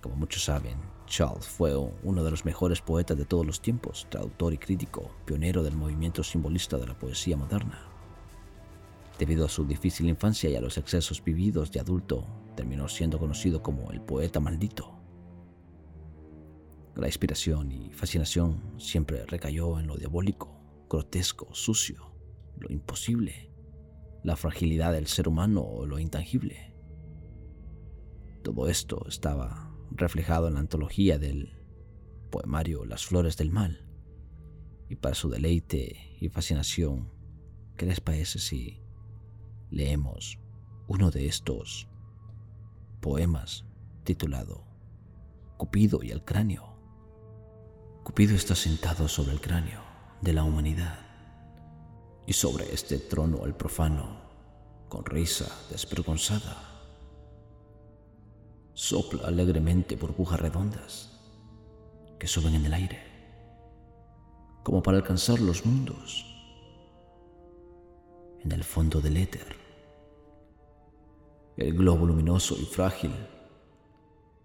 Como 0.00 0.16
muchos 0.16 0.44
saben, 0.44 0.78
Charles 1.06 1.46
fue 1.46 1.76
uno 1.76 2.24
de 2.24 2.30
los 2.30 2.44
mejores 2.44 2.80
poetas 2.80 3.18
de 3.18 3.24
todos 3.24 3.44
los 3.44 3.60
tiempos, 3.60 4.06
traductor 4.08 4.54
y 4.54 4.58
crítico, 4.58 5.10
pionero 5.24 5.62
del 5.62 5.76
movimiento 5.76 6.22
simbolista 6.22 6.78
de 6.78 6.86
la 6.86 6.98
poesía 6.98 7.36
moderna. 7.36 7.80
Debido 9.18 9.44
a 9.44 9.48
su 9.48 9.66
difícil 9.66 10.08
infancia 10.08 10.48
y 10.48 10.54
a 10.54 10.60
los 10.60 10.78
excesos 10.78 11.22
vividos 11.22 11.72
de 11.72 11.80
adulto, 11.80 12.26
terminó 12.54 12.88
siendo 12.88 13.18
conocido 13.18 13.62
como 13.62 13.90
el 13.90 14.00
poeta 14.00 14.38
maldito. 14.38 14.94
La 16.94 17.08
inspiración 17.08 17.72
y 17.72 17.92
fascinación 17.92 18.62
siempre 18.78 19.26
recayó 19.26 19.80
en 19.80 19.88
lo 19.88 19.96
diabólico, 19.96 20.60
grotesco, 20.88 21.52
sucio, 21.52 22.12
lo 22.56 22.72
imposible, 22.72 23.50
la 24.22 24.36
fragilidad 24.36 24.92
del 24.92 25.08
ser 25.08 25.28
humano 25.28 25.62
o 25.62 25.86
lo 25.86 25.98
intangible. 25.98 26.75
Todo 28.46 28.68
esto 28.68 29.04
estaba 29.08 29.74
reflejado 29.90 30.46
en 30.46 30.54
la 30.54 30.60
antología 30.60 31.18
del 31.18 31.52
poemario 32.30 32.84
Las 32.84 33.04
Flores 33.04 33.36
del 33.36 33.50
Mal. 33.50 33.84
Y 34.88 34.94
para 34.94 35.16
su 35.16 35.28
deleite 35.28 36.16
y 36.20 36.28
fascinación, 36.28 37.10
¿qué 37.76 37.86
les 37.86 38.00
parece 38.00 38.38
si 38.38 38.80
leemos 39.68 40.38
uno 40.86 41.10
de 41.10 41.26
estos 41.26 41.88
poemas 43.00 43.64
titulado 44.04 44.64
Cupido 45.56 46.04
y 46.04 46.12
el 46.12 46.24
cráneo. 46.24 46.78
Cupido 48.04 48.36
está 48.36 48.54
sentado 48.54 49.08
sobre 49.08 49.32
el 49.32 49.40
cráneo 49.40 49.80
de 50.20 50.32
la 50.32 50.44
humanidad 50.44 51.00
y 52.28 52.32
sobre 52.32 52.72
este 52.72 52.98
trono 52.98 53.44
el 53.44 53.56
profano, 53.56 54.20
con 54.88 55.04
risa 55.04 55.50
desvergonzada, 55.68 56.75
sopla 58.76 59.26
alegremente 59.26 59.96
burbujas 59.96 60.38
redondas 60.38 61.10
que 62.18 62.26
suben 62.26 62.56
en 62.56 62.66
el 62.66 62.74
aire, 62.74 63.00
como 64.62 64.82
para 64.82 64.98
alcanzar 64.98 65.40
los 65.40 65.64
mundos 65.64 66.26
en 68.44 68.52
el 68.52 68.62
fondo 68.62 69.00
del 69.00 69.16
éter. 69.16 69.56
El 71.56 71.72
globo 71.72 72.04
luminoso 72.04 72.54
y 72.60 72.66
frágil 72.66 73.12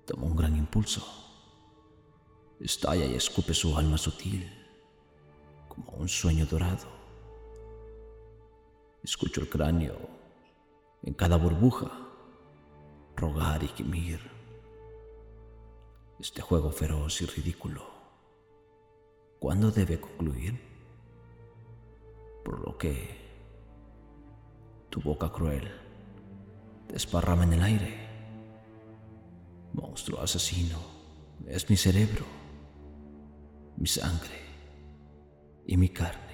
toma 0.05 0.27
un 0.27 0.35
gran 0.37 0.55
impulso. 0.55 1.05
Estalla 2.61 3.05
y 3.05 3.15
escupe 3.15 3.53
su 3.53 3.77
alma 3.77 3.97
sutil 3.97 4.49
como 5.67 5.91
un 5.97 6.07
sueño 6.07 6.45
dorado. 6.45 6.87
Escucho 9.03 9.41
el 9.41 9.49
cráneo 9.49 9.97
en 11.03 11.15
cada 11.15 11.35
burbuja 11.35 12.00
rogar 13.15 13.63
y 13.63 13.67
gemir. 13.67 14.19
Este 16.19 16.41
juego 16.41 16.71
feroz 16.71 17.21
y 17.21 17.25
ridículo, 17.25 17.83
¿cuándo 19.39 19.71
debe 19.71 19.99
concluir? 19.99 20.59
Por 22.45 22.59
lo 22.59 22.77
que 22.77 23.21
tu 24.89 25.01
boca 25.01 25.31
cruel 25.31 25.71
desparrama 26.87 27.43
en 27.43 27.53
el 27.53 27.63
aire. 27.63 28.07
Monstruo 29.73 30.21
asesino, 30.21 30.77
es 31.47 31.69
mi 31.69 31.77
cerebro, 31.77 32.25
mi 33.77 33.87
sangre 33.87 34.41
y 35.65 35.77
mi 35.77 35.89
carne. 35.89 36.30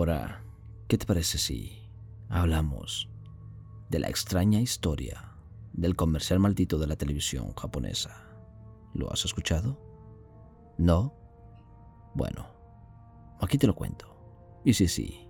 Ahora, 0.00 0.42
¿qué 0.88 0.96
te 0.96 1.04
parece 1.04 1.36
si 1.36 1.78
hablamos 2.30 3.10
de 3.90 3.98
la 3.98 4.08
extraña 4.08 4.58
historia 4.58 5.34
del 5.74 5.94
comercial 5.94 6.40
maldito 6.40 6.78
de 6.78 6.86
la 6.86 6.96
televisión 6.96 7.52
japonesa. 7.52 8.24
¿Lo 8.94 9.12
has 9.12 9.26
escuchado? 9.26 9.78
¿No? 10.78 11.12
Bueno, 12.14 12.46
aquí 13.42 13.58
te 13.58 13.66
lo 13.66 13.74
cuento. 13.74 14.06
Y 14.64 14.72
sí, 14.72 14.88
sí, 14.88 15.28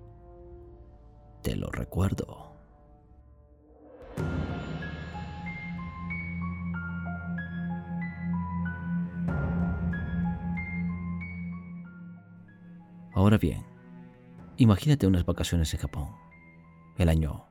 te 1.43 1.57
lo 1.57 1.69
recuerdo. 1.73 2.53
Ahora 13.13 13.37
bien, 13.37 13.65
imagínate 14.61 15.07
unas 15.07 15.25
vacaciones 15.25 15.73
en 15.73 15.81
Japón 15.81 16.09
el 16.99 17.09
año 17.09 17.47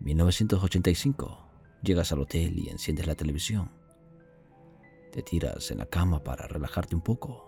1985. 0.00 1.46
Llegas 1.84 2.10
al 2.10 2.18
hotel 2.18 2.58
y 2.58 2.68
enciendes 2.68 3.06
la 3.06 3.14
televisión. 3.14 3.70
Te 5.12 5.22
tiras 5.22 5.70
en 5.70 5.78
la 5.78 5.86
cama 5.86 6.24
para 6.24 6.48
relajarte 6.48 6.96
un 6.96 7.00
poco. 7.00 7.46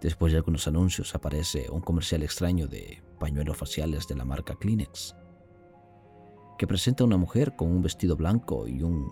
Después 0.00 0.32
de 0.32 0.38
algunos 0.38 0.68
anuncios 0.68 1.16
aparece 1.16 1.68
un 1.68 1.80
comercial 1.80 2.22
extraño 2.22 2.68
de 2.68 3.02
pañuelos 3.18 3.56
faciales 3.56 4.06
de 4.06 4.14
la 4.14 4.24
marca 4.24 4.54
Kleenex, 4.54 5.16
que 6.58 6.68
presenta 6.68 7.02
a 7.02 7.08
una 7.08 7.16
mujer 7.16 7.56
con 7.56 7.72
un 7.72 7.82
vestido 7.82 8.14
blanco 8.14 8.68
y 8.68 8.84
un 8.84 9.10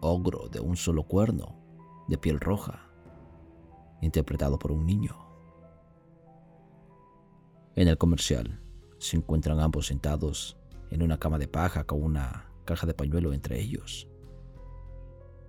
ogro 0.00 0.48
de 0.48 0.60
un 0.60 0.76
solo 0.76 1.02
cuerno, 1.08 1.60
de 2.06 2.18
piel 2.18 2.38
roja, 2.38 2.88
interpretado 4.00 4.60
por 4.60 4.70
un 4.70 4.86
niño. 4.86 5.23
En 7.76 7.88
el 7.88 7.98
comercial, 7.98 8.60
se 8.98 9.16
encuentran 9.16 9.58
ambos 9.58 9.88
sentados 9.88 10.56
en 10.90 11.02
una 11.02 11.18
cama 11.18 11.38
de 11.38 11.48
paja 11.48 11.82
con 11.82 12.02
una 12.02 12.48
caja 12.64 12.86
de 12.86 12.94
pañuelo 12.94 13.32
entre 13.32 13.60
ellos. 13.60 14.06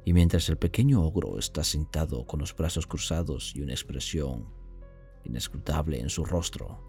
Y 0.05 0.13
mientras 0.13 0.49
el 0.49 0.57
pequeño 0.57 1.03
ogro 1.03 1.37
está 1.37 1.63
sentado 1.63 2.25
con 2.25 2.39
los 2.39 2.55
brazos 2.55 2.87
cruzados 2.87 3.55
y 3.55 3.61
una 3.61 3.73
expresión 3.73 4.47
inescrutable 5.23 5.99
en 5.99 6.09
su 6.09 6.25
rostro, 6.25 6.79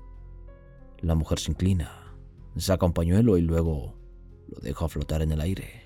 la 1.01 1.14
mujer 1.14 1.38
se 1.38 1.51
inclina, 1.51 2.16
saca 2.57 2.87
un 2.87 2.94
pañuelo 2.94 3.37
y 3.37 3.42
luego 3.42 3.94
lo 4.49 4.59
deja 4.61 4.88
flotar 4.88 5.20
en 5.20 5.33
el 5.33 5.42
aire. 5.42 5.83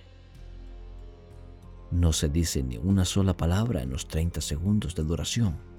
No 1.90 2.12
se 2.12 2.28
dice 2.28 2.62
ni 2.62 2.76
una 2.76 3.04
sola 3.04 3.36
palabra 3.36 3.82
en 3.82 3.90
los 3.90 4.06
30 4.06 4.40
segundos 4.40 4.94
de 4.94 5.02
duración. 5.02 5.69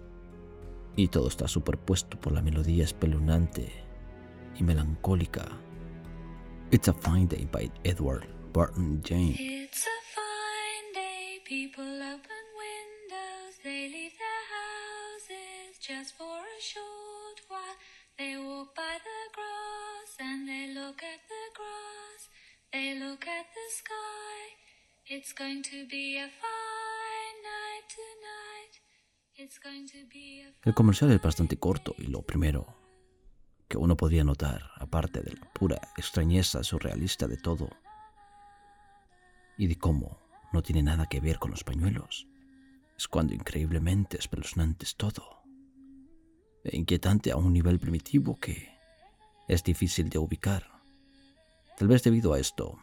Y 0.95 1.07
todo 1.07 1.27
está 1.27 1.47
superpuesto 1.47 2.19
por 2.19 2.33
la 2.33 2.41
melodía 2.41 2.83
espeluznante 2.83 3.71
y 4.59 4.63
melancólica. 4.63 5.47
It's 6.71 6.87
a 6.87 6.93
Fine 6.93 7.27
Day 7.27 7.47
by 7.51 7.71
Edward 7.83 8.27
Burton 8.53 9.01
James. 9.03 9.37
It's 9.39 9.83
a 9.87 9.99
fine 10.15 10.93
day, 10.93 11.39
people 11.45 11.83
open 11.83 12.45
windows, 12.55 13.59
they 13.63 13.87
leave 13.87 14.15
their 14.19 14.45
houses 14.57 15.79
just 15.79 16.17
for 16.17 16.39
a 16.39 16.59
short 16.61 17.37
while. 17.47 17.77
They 18.17 18.37
walk 18.37 18.75
by 18.75 18.97
the 18.99 19.23
grass 19.35 20.17
and 20.19 20.47
they 20.47 20.73
look 20.73 21.01
at 21.03 21.21
the 21.27 21.45
grass, 21.55 22.29
they 22.71 22.99
look 22.99 23.27
at 23.27 23.47
the 23.55 23.67
sky. 23.71 24.39
It's 25.07 25.33
going 25.33 25.63
to 25.63 25.87
be 25.87 26.17
a 26.17 26.27
fine 26.27 27.37
night 27.43 27.87
tonight. 27.89 28.90
El 30.63 30.73
comercial 30.73 31.11
es 31.11 31.21
bastante 31.21 31.57
corto 31.57 31.95
y 31.97 32.07
lo 32.07 32.21
primero 32.21 32.77
que 33.67 33.77
uno 33.77 33.95
podría 33.95 34.23
notar, 34.23 34.69
aparte 34.75 35.21
de 35.21 35.31
la 35.33 35.51
pura 35.53 35.79
extrañeza 35.95 36.61
surrealista 36.61 37.27
de 37.27 37.37
todo, 37.37 37.69
y 39.57 39.67
de 39.67 39.77
cómo 39.77 40.19
no 40.51 40.61
tiene 40.61 40.83
nada 40.83 41.05
que 41.05 41.21
ver 41.21 41.39
con 41.39 41.51
los 41.51 41.63
pañuelos, 41.63 42.27
es 42.97 43.07
cuando 43.07 43.33
increíblemente 43.33 44.17
espeluznante 44.17 44.85
es 44.85 44.95
todo, 44.95 45.41
e 46.65 46.75
inquietante 46.75 47.31
a 47.31 47.37
un 47.37 47.53
nivel 47.53 47.79
primitivo 47.79 48.37
que 48.39 48.77
es 49.47 49.63
difícil 49.63 50.09
de 50.09 50.19
ubicar. 50.19 50.69
Tal 51.77 51.87
vez 51.87 52.03
debido 52.03 52.33
a 52.33 52.39
esto, 52.39 52.77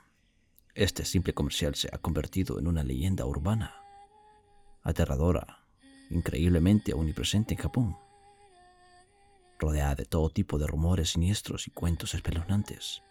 este 0.74 1.04
simple 1.04 1.34
comercial 1.34 1.74
se 1.74 1.88
ha 1.92 1.98
convertido 1.98 2.58
en 2.58 2.66
una 2.66 2.82
leyenda 2.82 3.26
urbana, 3.26 3.74
aterradora, 4.82 5.67
increíblemente 6.10 6.94
omnipresente 6.94 7.54
en 7.54 7.60
Japón 7.60 7.96
rodeada 9.58 9.96
de 9.96 10.04
todo 10.04 10.30
tipo 10.30 10.58
de 10.58 10.66
rumores 10.66 11.10
siniestros 11.10 11.66
y 11.66 11.70
cuentos 11.70 12.14
espeluznantes. 12.14 13.02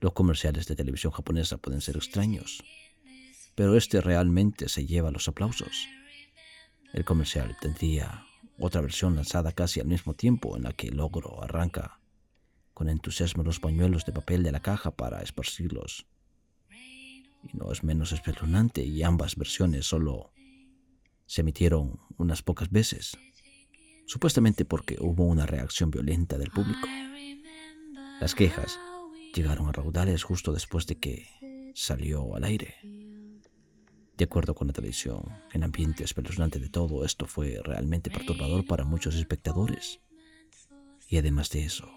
Los 0.00 0.12
comerciales 0.12 0.66
de 0.66 0.76
televisión 0.76 1.12
japonesa 1.12 1.58
pueden 1.58 1.80
ser 1.80 1.96
extraños, 1.96 2.64
pero 3.54 3.76
este 3.76 4.00
realmente 4.00 4.68
se 4.68 4.86
lleva 4.86 5.10
los 5.10 5.28
aplausos. 5.28 5.88
El 6.92 7.04
comercial 7.04 7.56
tendría 7.60 8.26
otra 8.58 8.80
versión 8.80 9.14
lanzada 9.14 9.52
casi 9.52 9.80
al 9.80 9.86
mismo 9.86 10.14
tiempo 10.14 10.56
en 10.56 10.64
la 10.64 10.72
que 10.72 10.88
el 10.88 10.96
logro 10.96 11.42
arranca 11.42 12.00
con 12.74 12.88
entusiasmo 12.88 13.42
los 13.42 13.60
pañuelos 13.60 14.04
de 14.06 14.12
papel 14.12 14.42
de 14.42 14.52
la 14.52 14.60
caja 14.60 14.90
para 14.90 15.22
esparcirlos. 15.22 16.06
Y 17.42 17.56
no 17.56 17.72
es 17.72 17.84
menos 17.84 18.12
espeluznante 18.12 18.82
y 18.82 19.02
ambas 19.02 19.36
versiones 19.36 19.86
solo 19.86 20.32
se 21.30 21.42
emitieron 21.42 22.00
unas 22.16 22.42
pocas 22.42 22.70
veces 22.70 23.16
supuestamente 24.04 24.64
porque 24.64 24.96
hubo 24.98 25.22
una 25.26 25.46
reacción 25.46 25.88
violenta 25.88 26.36
del 26.36 26.50
público. 26.50 26.88
Las 28.20 28.34
quejas 28.34 28.80
llegaron 29.32 29.68
a 29.68 29.72
raudales 29.72 30.24
justo 30.24 30.52
después 30.52 30.88
de 30.88 30.96
que 30.96 31.28
salió 31.76 32.34
al 32.34 32.42
aire. 32.42 32.74
De 34.16 34.24
acuerdo 34.24 34.56
con 34.56 34.66
la 34.66 34.72
tradición, 34.72 35.22
el 35.52 35.62
ambiente 35.62 36.02
espeluznante 36.02 36.58
de 36.58 36.68
todo 36.68 37.04
esto 37.04 37.26
fue 37.26 37.60
realmente 37.62 38.10
perturbador 38.10 38.66
para 38.66 38.84
muchos 38.84 39.14
espectadores. 39.14 40.00
Y 41.08 41.16
además 41.18 41.48
de 41.50 41.64
eso, 41.64 41.88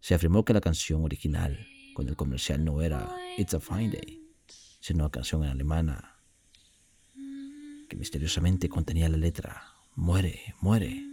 se 0.00 0.14
afirmó 0.14 0.44
que 0.44 0.52
la 0.52 0.60
canción 0.60 1.02
original 1.02 1.66
con 1.94 2.10
el 2.10 2.16
comercial 2.16 2.62
no 2.62 2.82
era 2.82 3.08
It's 3.38 3.54
a 3.54 3.60
Fine 3.60 3.88
Day, 3.88 4.22
sino 4.80 5.04
una 5.04 5.10
canción 5.10 5.44
en 5.44 5.48
alemana 5.48 6.09
misteriosamente 8.00 8.70
contenía 8.70 9.10
la 9.10 9.18
letra 9.18 9.62
Muere, 9.94 10.54
muere. 10.62 11.04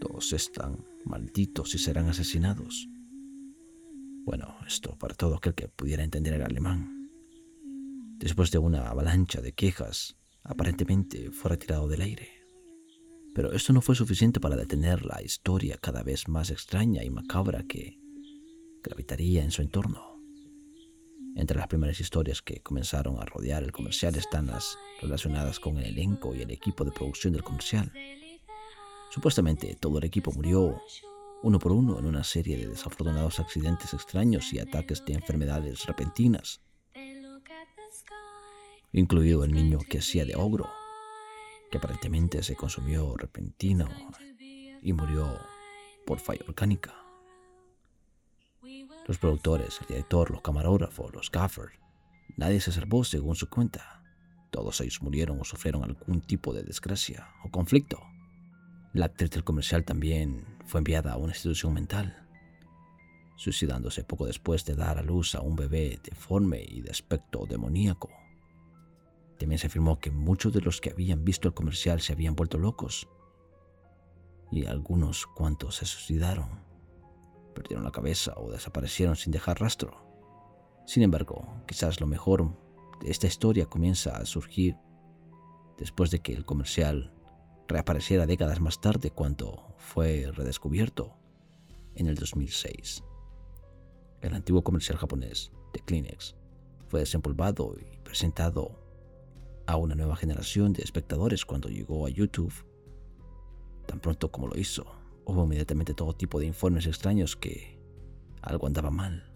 Todos 0.00 0.32
están 0.32 0.84
malditos 1.04 1.74
y 1.76 1.78
serán 1.78 2.08
asesinados. 2.08 2.88
Bueno, 4.24 4.56
esto 4.66 4.98
para 4.98 5.14
todo 5.14 5.36
aquel 5.36 5.54
que 5.54 5.68
pudiera 5.68 6.02
entender 6.02 6.34
el 6.34 6.42
alemán. 6.42 7.08
Después 8.18 8.50
de 8.50 8.58
una 8.58 8.88
avalancha 8.88 9.40
de 9.40 9.52
quejas, 9.52 10.16
aparentemente 10.42 11.30
fue 11.30 11.50
retirado 11.50 11.86
del 11.86 12.00
aire. 12.00 12.28
Pero 13.32 13.52
esto 13.52 13.72
no 13.72 13.80
fue 13.80 13.94
suficiente 13.94 14.40
para 14.40 14.56
detener 14.56 15.04
la 15.04 15.22
historia 15.22 15.78
cada 15.80 16.02
vez 16.02 16.26
más 16.26 16.50
extraña 16.50 17.04
y 17.04 17.10
macabra 17.10 17.62
que 17.62 18.00
gravitaría 18.82 19.44
en 19.44 19.52
su 19.52 19.62
entorno. 19.62 20.13
Entre 21.36 21.56
las 21.56 21.66
primeras 21.66 21.98
historias 22.00 22.42
que 22.42 22.60
comenzaron 22.60 23.20
a 23.20 23.24
rodear 23.24 23.64
el 23.64 23.72
comercial 23.72 24.14
están 24.14 24.46
las 24.46 24.78
relacionadas 25.00 25.58
con 25.58 25.78
el 25.78 25.86
elenco 25.86 26.34
y 26.34 26.42
el 26.42 26.50
equipo 26.50 26.84
de 26.84 26.92
producción 26.92 27.32
del 27.32 27.42
comercial. 27.42 27.92
Supuestamente 29.10 29.76
todo 29.80 29.98
el 29.98 30.04
equipo 30.04 30.32
murió 30.32 30.80
uno 31.42 31.58
por 31.58 31.72
uno 31.72 31.98
en 31.98 32.06
una 32.06 32.24
serie 32.24 32.56
de 32.56 32.68
desafortunados 32.68 33.40
accidentes 33.40 33.92
extraños 33.92 34.52
y 34.52 34.60
ataques 34.60 35.04
de 35.04 35.14
enfermedades 35.14 35.84
repentinas, 35.86 36.60
incluido 38.92 39.44
el 39.44 39.52
niño 39.52 39.78
que 39.88 39.98
hacía 39.98 40.24
de 40.24 40.36
ogro, 40.36 40.70
que 41.70 41.78
aparentemente 41.78 42.42
se 42.42 42.54
consumió 42.54 43.16
repentino 43.16 43.88
y 44.82 44.92
murió 44.92 45.38
por 46.06 46.20
falla 46.20 46.44
volcánica. 46.46 47.03
Los 49.06 49.18
productores, 49.18 49.80
el 49.82 49.88
director, 49.88 50.30
los 50.30 50.40
camarógrafos, 50.40 51.12
los 51.14 51.30
gaffers, 51.30 51.74
nadie 52.36 52.60
se 52.60 52.72
salvó 52.72 53.04
según 53.04 53.36
su 53.36 53.50
cuenta. 53.50 54.02
Todos 54.50 54.80
ellos 54.80 55.02
murieron 55.02 55.38
o 55.40 55.44
sufrieron 55.44 55.84
algún 55.84 56.22
tipo 56.22 56.54
de 56.54 56.62
desgracia 56.62 57.28
o 57.44 57.50
conflicto. 57.50 58.00
La 58.94 59.06
actriz 59.06 59.30
del 59.30 59.44
comercial 59.44 59.84
también 59.84 60.46
fue 60.64 60.80
enviada 60.80 61.12
a 61.12 61.16
una 61.18 61.32
institución 61.32 61.74
mental, 61.74 62.26
suicidándose 63.36 64.04
poco 64.04 64.24
después 64.24 64.64
de 64.64 64.74
dar 64.74 64.98
a 64.98 65.02
luz 65.02 65.34
a 65.34 65.42
un 65.42 65.56
bebé 65.56 66.00
deforme 66.02 66.64
y 66.66 66.80
de 66.80 66.90
aspecto 66.90 67.44
demoníaco. 67.46 68.10
También 69.38 69.58
se 69.58 69.66
afirmó 69.66 70.00
que 70.00 70.10
muchos 70.10 70.52
de 70.52 70.62
los 70.62 70.80
que 70.80 70.90
habían 70.90 71.24
visto 71.24 71.48
el 71.48 71.54
comercial 71.54 72.00
se 72.00 72.14
habían 72.14 72.36
vuelto 72.36 72.56
locos 72.56 73.06
y 74.50 74.64
algunos 74.64 75.26
cuantos 75.26 75.76
se 75.76 75.86
suicidaron, 75.86 76.63
perdieron 77.54 77.84
la 77.84 77.92
cabeza 77.92 78.34
o 78.36 78.50
desaparecieron 78.50 79.16
sin 79.16 79.32
dejar 79.32 79.60
rastro. 79.60 80.04
Sin 80.86 81.02
embargo, 81.02 81.62
quizás 81.66 82.00
lo 82.00 82.06
mejor 82.06 82.58
de 83.00 83.10
esta 83.10 83.26
historia 83.26 83.66
comienza 83.66 84.16
a 84.16 84.26
surgir 84.26 84.76
después 85.78 86.10
de 86.10 86.20
que 86.20 86.34
el 86.34 86.44
comercial 86.44 87.12
reapareciera 87.66 88.26
décadas 88.26 88.60
más 88.60 88.80
tarde 88.80 89.10
cuando 89.10 89.74
fue 89.78 90.30
redescubierto 90.32 91.16
en 91.94 92.08
el 92.08 92.16
2006. 92.16 93.02
El 94.20 94.34
antiguo 94.34 94.62
comercial 94.62 94.98
japonés 94.98 95.52
de 95.72 95.80
Kleenex 95.80 96.36
fue 96.88 97.00
desempolvado 97.00 97.74
y 97.78 97.98
presentado 97.98 98.80
a 99.66 99.76
una 99.76 99.94
nueva 99.94 100.16
generación 100.16 100.72
de 100.72 100.82
espectadores 100.82 101.44
cuando 101.44 101.68
llegó 101.68 102.06
a 102.06 102.10
YouTube. 102.10 102.52
Tan 103.86 104.00
pronto 104.00 104.30
como 104.30 104.48
lo 104.48 104.58
hizo, 104.58 104.86
hubo 105.24 105.44
inmediatamente 105.44 105.94
todo 105.94 106.14
tipo 106.14 106.38
de 106.38 106.46
informes 106.46 106.86
extraños 106.86 107.36
que 107.36 107.78
algo 108.42 108.66
andaba 108.66 108.90
mal. 108.90 109.30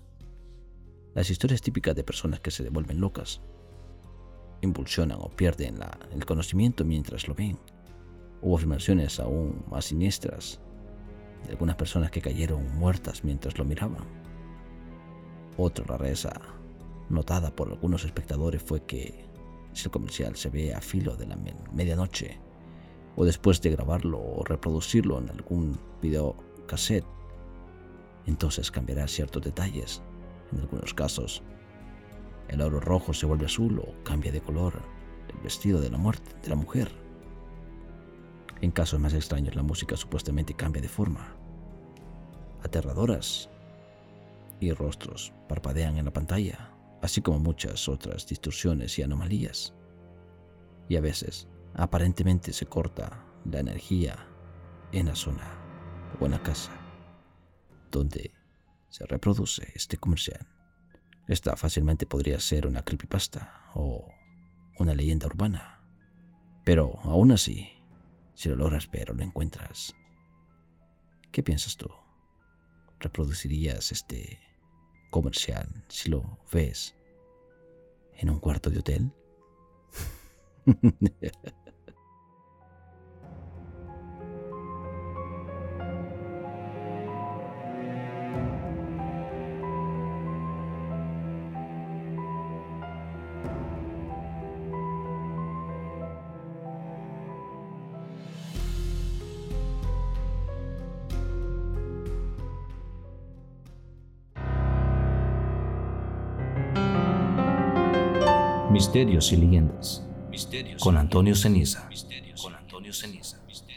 Las 1.15 1.31
historias 1.31 1.63
típicas 1.63 1.97
de 1.97 2.05
personas 2.05 2.41
que 2.41 2.51
se 2.51 2.63
devuelven 2.63 3.01
locas, 3.01 3.41
impulsionan 4.61 5.19
o 5.21 5.29
pierden 5.29 5.79
el 6.13 6.25
conocimiento 6.27 6.85
mientras 6.85 7.29
lo 7.29 7.35
ven 7.35 7.59
Hubo 8.41 8.57
afirmaciones 8.57 9.19
aún 9.19 9.65
más 9.69 9.87
siniestras 9.87 10.61
de 11.45 11.51
algunas 11.51 11.77
personas 11.77 12.11
que 12.11 12.21
cayeron 12.21 12.73
muertas 12.77 13.25
mientras 13.25 13.59
lo 13.59 13.65
miraban. 13.65 14.05
Otra 15.57 15.85
rareza 15.85 16.33
notada 17.09 17.55
por 17.55 17.69
algunos 17.69 18.05
espectadores 18.05 18.63
fue 18.63 18.85
que 18.85 19.27
si 19.73 19.87
el 19.87 19.91
comercial 19.91 20.37
se 20.37 20.51
ve 20.51 20.73
a 20.73 20.81
filo 20.81 21.17
de 21.17 21.27
la 21.27 21.37
medianoche 21.73 22.39
o 23.21 23.25
después 23.25 23.61
de 23.61 23.71
grabarlo 23.71 24.21
o 24.21 24.45
reproducirlo 24.45 25.19
en 25.19 25.29
algún 25.29 25.77
video 26.01 26.37
cassette, 26.69 27.05
entonces 28.27 28.71
cambiará 28.71 29.09
ciertos 29.09 29.43
detalles. 29.43 30.01
En 30.53 30.61
algunos 30.61 30.95
casos, 30.95 31.43
el 32.47 32.61
oro 32.61 32.79
rojo 32.79 33.13
se 33.13 33.27
vuelve 33.27 33.47
azul 33.47 33.81
o 33.81 34.05
cambia 34.05 34.31
de 34.31 34.41
color 34.41 34.81
el 35.29 35.37
vestido 35.43 35.81
de 35.81 35.91
la 35.91 35.99
muerte 35.99 36.31
de 36.41 36.49
la 36.49 36.55
mujer. 36.55 36.93
En 38.61 38.71
casos 38.71 39.01
más 39.01 39.15
extraños, 39.15 39.57
la 39.57 39.65
música 39.65 39.97
supuestamente 39.97 40.55
cambia 40.55 40.81
de 40.81 40.89
forma. 40.89 41.35
Aterradoras 42.63 43.51
y 44.61 44.71
rostros 44.73 45.33
parpadean 45.49 45.99
en 45.99 46.05
la 46.05 46.13
pantalla, 46.13 46.73
así 47.03 47.21
como 47.21 47.41
muchas 47.41 47.89
otras 47.89 48.29
distorsiones 48.29 48.97
y 48.97 49.03
anomalías. 49.03 49.75
Y 50.89 50.95
a 50.95 51.01
veces, 51.01 51.49
aparentemente 51.75 52.53
se 52.53 52.67
corta 52.67 53.25
la 53.45 53.61
energía 53.61 54.27
en 54.93 55.07
la 55.07 55.15
zona 55.15 55.49
o 56.21 56.27
en 56.27 56.33
la 56.33 56.43
casa 56.43 56.73
donde 57.91 58.33
se 58.89 59.07
reproduce 59.07 59.71
este 59.75 59.97
comercial. 59.97 60.47
Esta 61.27 61.57
fácilmente 61.57 62.07
podría 62.07 62.41
ser 62.41 62.67
una 62.67 62.83
creepypasta 62.83 63.71
o 63.75 64.09
una 64.79 64.95
leyenda 64.95 65.27
urbana. 65.27 65.83
Pero 66.65 66.99
aún 67.03 67.33
así, 67.33 67.75
Si 68.35 68.49
lo 68.49 68.55
logras 68.55 68.89
ver 68.89 69.11
o 69.11 69.15
lo 69.15 69.25
encuentras, 69.25 69.97
¿qué 71.33 71.43
piensas 71.43 71.77
tú? 71.77 71.89
¿Reproducirías 73.01 73.91
este 73.91 74.39
comercial 75.11 75.85
si 75.89 76.09
lo 76.09 76.39
ves 76.53 76.95
en 78.15 78.31
un 78.31 78.39
cuarto 78.39 78.71
de 78.71 78.79
hotel? 78.79 79.13
Misterios 108.89 109.33
y 109.33 109.37
leyendas. 109.37 110.03
Con 110.81 110.97
Antonio 110.97 111.35
Ceniza. 111.35 111.91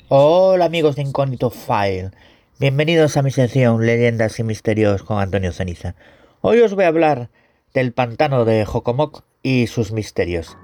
Hola 0.07 0.63
amigos 0.63 0.95
de 0.95 1.01
Incógnito 1.01 1.49
File. 1.49 2.11
Bienvenidos 2.59 3.17
a 3.17 3.21
mi 3.21 3.29
sección 3.29 3.85
Leyendas 3.85 4.39
y 4.39 4.43
Misterios 4.43 5.03
con 5.03 5.19
Antonio 5.19 5.51
Ceniza. 5.51 5.95
Hoy 6.39 6.61
os 6.61 6.73
voy 6.75 6.85
a 6.85 6.87
hablar 6.87 7.29
del 7.73 7.91
pantano 7.91 8.45
de 8.45 8.63
Jocomoc 8.63 9.25
y 9.43 9.67
sus 9.67 9.91
misterios. 9.91 10.57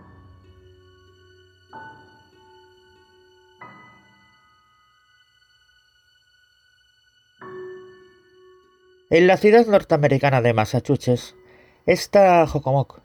En 9.10 9.28
la 9.28 9.36
ciudad 9.36 9.66
norteamericana 9.66 10.42
de 10.42 10.54
Massachusetts 10.54 11.36
está 11.86 12.48
Jocomoc, 12.48 13.02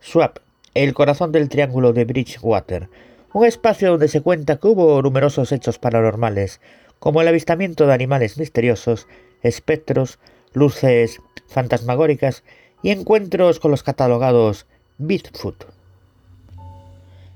Swap, 0.00 0.38
el 0.74 0.94
corazón 0.94 1.32
del 1.32 1.48
triángulo 1.48 1.92
de 1.92 2.04
Bridgewater, 2.04 2.88
un 3.32 3.44
espacio 3.44 3.90
donde 3.90 4.08
se 4.08 4.20
cuenta 4.20 4.56
que 4.56 4.68
hubo 4.68 5.02
numerosos 5.02 5.52
hechos 5.52 5.78
paranormales, 5.78 6.60
como 6.98 7.20
el 7.20 7.28
avistamiento 7.28 7.86
de 7.86 7.94
animales 7.94 8.38
misteriosos, 8.38 9.06
espectros, 9.42 10.18
luces 10.52 11.20
fantasmagóricas 11.48 12.44
y 12.82 12.90
encuentros 12.90 13.58
con 13.58 13.70
los 13.70 13.82
catalogados 13.82 14.66
Bigfoot. 14.98 15.64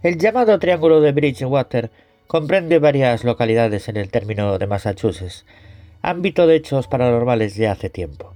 El 0.02 0.18
llamado 0.18 0.58
Triángulo 0.58 1.00
de 1.00 1.12
Bridgewater 1.12 1.90
comprende 2.26 2.78
varias 2.78 3.24
localidades 3.24 3.88
en 3.88 3.96
el 3.96 4.10
término 4.10 4.58
de 4.58 4.66
Massachusetts, 4.66 5.44
ámbito 6.02 6.46
de 6.46 6.56
hechos 6.56 6.86
paranormales 6.88 7.56
ya 7.56 7.72
hace 7.72 7.88
tiempo. 7.90 8.34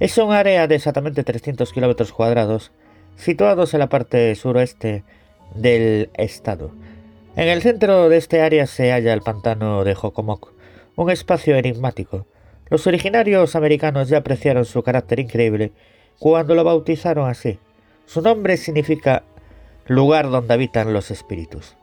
Es 0.00 0.18
un 0.18 0.32
área 0.32 0.66
de 0.66 0.74
exactamente 0.74 1.22
300 1.22 1.72
kilómetros 1.72 2.12
cuadrados, 2.12 2.72
situados 3.16 3.74
en 3.74 3.80
la 3.80 3.88
parte 3.88 4.34
suroeste 4.34 5.04
del 5.54 6.10
estado. 6.14 6.70
En 7.34 7.48
el 7.48 7.62
centro 7.62 8.08
de 8.08 8.16
este 8.16 8.40
área 8.40 8.66
se 8.66 8.92
halla 8.92 9.12
el 9.12 9.22
pantano 9.22 9.84
de 9.84 9.94
Jocomoc, 9.94 10.52
un 10.96 11.10
espacio 11.10 11.56
enigmático. 11.56 12.26
Los 12.68 12.86
originarios 12.86 13.54
americanos 13.54 14.08
ya 14.08 14.18
apreciaron 14.18 14.64
su 14.64 14.82
carácter 14.82 15.20
increíble 15.20 15.72
cuando 16.18 16.54
lo 16.54 16.64
bautizaron 16.64 17.28
así. 17.28 17.58
Su 18.06 18.22
nombre 18.22 18.56
significa 18.56 19.22
lugar 19.86 20.30
donde 20.30 20.54
habitan 20.54 20.92
los 20.92 21.10
espíritus. 21.10 21.76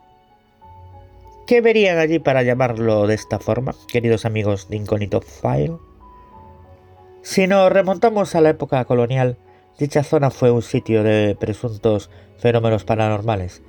¿Qué 1.46 1.60
verían 1.60 1.98
allí 1.98 2.18
para 2.18 2.42
llamarlo 2.42 3.06
de 3.06 3.14
esta 3.14 3.38
forma, 3.38 3.74
queridos 3.88 4.24
amigos 4.24 4.68
de 4.68 4.76
Incognito 4.76 5.20
File? 5.20 5.76
Si 7.22 7.46
nos 7.46 7.70
remontamos 7.70 8.34
a 8.34 8.40
la 8.40 8.50
época 8.50 8.84
colonial, 8.86 9.36
Dicha 9.78 10.04
zona 10.04 10.30
fue 10.30 10.50
un 10.50 10.62
sitio 10.62 11.02
de 11.02 11.36
presuntos 11.38 12.10
fenómenos 12.38 12.84
paranormales. 12.84 13.62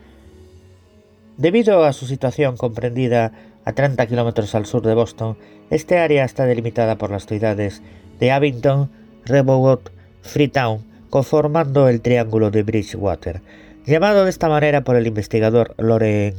Debido 1.37 1.83
a 1.83 1.93
su 1.93 2.05
situación 2.05 2.57
comprendida 2.57 3.31
a 3.65 3.73
30 3.73 4.05
kilómetros 4.05 4.53
al 4.55 4.65
sur 4.65 4.83
de 4.83 4.93
Boston, 4.93 5.37
este 5.69 5.97
área 5.97 6.23
está 6.23 6.45
delimitada 6.45 6.97
por 6.97 7.09
las 7.09 7.25
ciudades 7.25 7.81
de 8.19 8.31
Abington, 8.31 8.91
Rehoboth, 9.25 9.89
Freetown, 10.21 10.85
conformando 11.09 11.89
el 11.89 12.01
Triángulo 12.01 12.51
de 12.51 12.63
Bridgewater, 12.63 13.41
llamado 13.85 14.23
de 14.23 14.29
esta 14.29 14.47
manera 14.47 14.83
por 14.83 14.95
el 14.95 15.07
investigador 15.07 15.73
Loren 15.77 16.35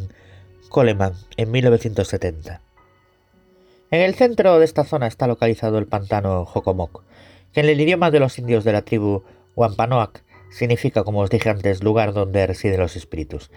Coleman 0.68 1.14
en 1.37 1.50
1970. 1.50 2.61
En 3.90 4.00
el 4.00 4.14
centro 4.14 4.59
de 4.59 4.64
esta 4.64 4.85
zona 4.85 5.07
está 5.07 5.26
localizado 5.26 5.79
el 5.79 5.87
pantano 5.87 6.44
Jocomoc, 6.44 7.02
que 7.52 7.61
en 7.61 7.68
el 7.68 7.81
idioma 7.81 8.11
de 8.11 8.20
los 8.20 8.38
indios 8.38 8.64
de 8.64 8.72
la 8.72 8.83
tribu 8.83 9.22
Wampanoag 9.57 10.23
significa, 10.51 11.03
como 11.03 11.21
os 11.21 11.31
dije 11.31 11.51
antes, 11.51 11.83
lugar 11.83 12.12
donde 12.12 12.47
residen 12.47 12.81
los 12.81 12.95
espíritus, 12.95 13.51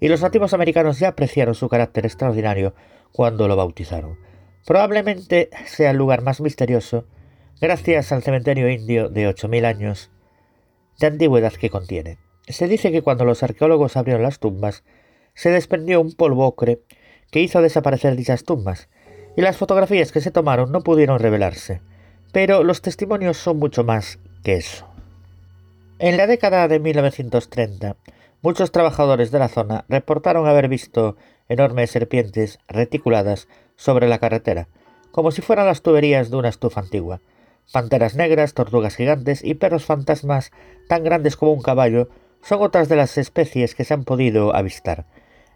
y 0.00 0.08
los 0.08 0.20
nativos 0.20 0.52
americanos 0.52 0.98
ya 0.98 1.08
apreciaron 1.08 1.54
su 1.54 1.68
carácter 1.68 2.04
extraordinario 2.04 2.74
cuando 3.12 3.48
lo 3.48 3.56
bautizaron. 3.56 4.18
Probablemente 4.66 5.50
sea 5.66 5.90
el 5.90 5.96
lugar 5.96 6.22
más 6.22 6.40
misterioso 6.40 7.06
gracias 7.60 8.12
al 8.12 8.22
cementerio 8.22 8.68
indio 8.68 9.08
de 9.08 9.28
8.000 9.28 9.64
años 9.64 10.10
de 10.98 11.06
antigüedad 11.06 11.52
que 11.52 11.70
contiene. 11.70 12.18
Se 12.48 12.68
dice 12.68 12.92
que 12.92 13.02
cuando 13.02 13.24
los 13.24 13.42
arqueólogos 13.42 13.96
abrieron 13.96 14.22
las 14.22 14.38
tumbas, 14.38 14.84
se 15.34 15.50
desprendió 15.50 16.00
un 16.00 16.12
polvo 16.12 16.46
ocre 16.46 16.82
que 17.30 17.40
hizo 17.40 17.62
desaparecer 17.62 18.16
dichas 18.16 18.44
tumbas, 18.44 18.88
y 19.36 19.40
las 19.40 19.56
fotografías 19.56 20.12
que 20.12 20.20
se 20.20 20.30
tomaron 20.30 20.70
no 20.70 20.82
pudieron 20.82 21.18
revelarse, 21.18 21.80
pero 22.32 22.62
los 22.62 22.82
testimonios 22.82 23.36
son 23.36 23.58
mucho 23.58 23.82
más 23.82 24.18
que 24.42 24.54
eso. 24.54 24.93
En 26.00 26.16
la 26.16 26.26
década 26.26 26.66
de 26.66 26.80
1930, 26.80 27.96
muchos 28.42 28.72
trabajadores 28.72 29.30
de 29.30 29.38
la 29.38 29.46
zona 29.46 29.84
reportaron 29.88 30.48
haber 30.48 30.68
visto 30.68 31.16
enormes 31.48 31.92
serpientes 31.92 32.58
reticuladas 32.66 33.46
sobre 33.76 34.08
la 34.08 34.18
carretera, 34.18 34.66
como 35.12 35.30
si 35.30 35.40
fueran 35.40 35.66
las 35.66 35.82
tuberías 35.82 36.30
de 36.30 36.36
una 36.36 36.48
estufa 36.48 36.80
antigua. 36.80 37.20
Panteras 37.72 38.16
negras, 38.16 38.54
tortugas 38.54 38.96
gigantes 38.96 39.44
y 39.44 39.54
perros 39.54 39.84
fantasmas 39.84 40.50
tan 40.88 41.04
grandes 41.04 41.36
como 41.36 41.52
un 41.52 41.62
caballo 41.62 42.08
son 42.42 42.60
otras 42.60 42.88
de 42.88 42.96
las 42.96 43.16
especies 43.16 43.76
que 43.76 43.84
se 43.84 43.94
han 43.94 44.02
podido 44.02 44.54
avistar. 44.54 45.06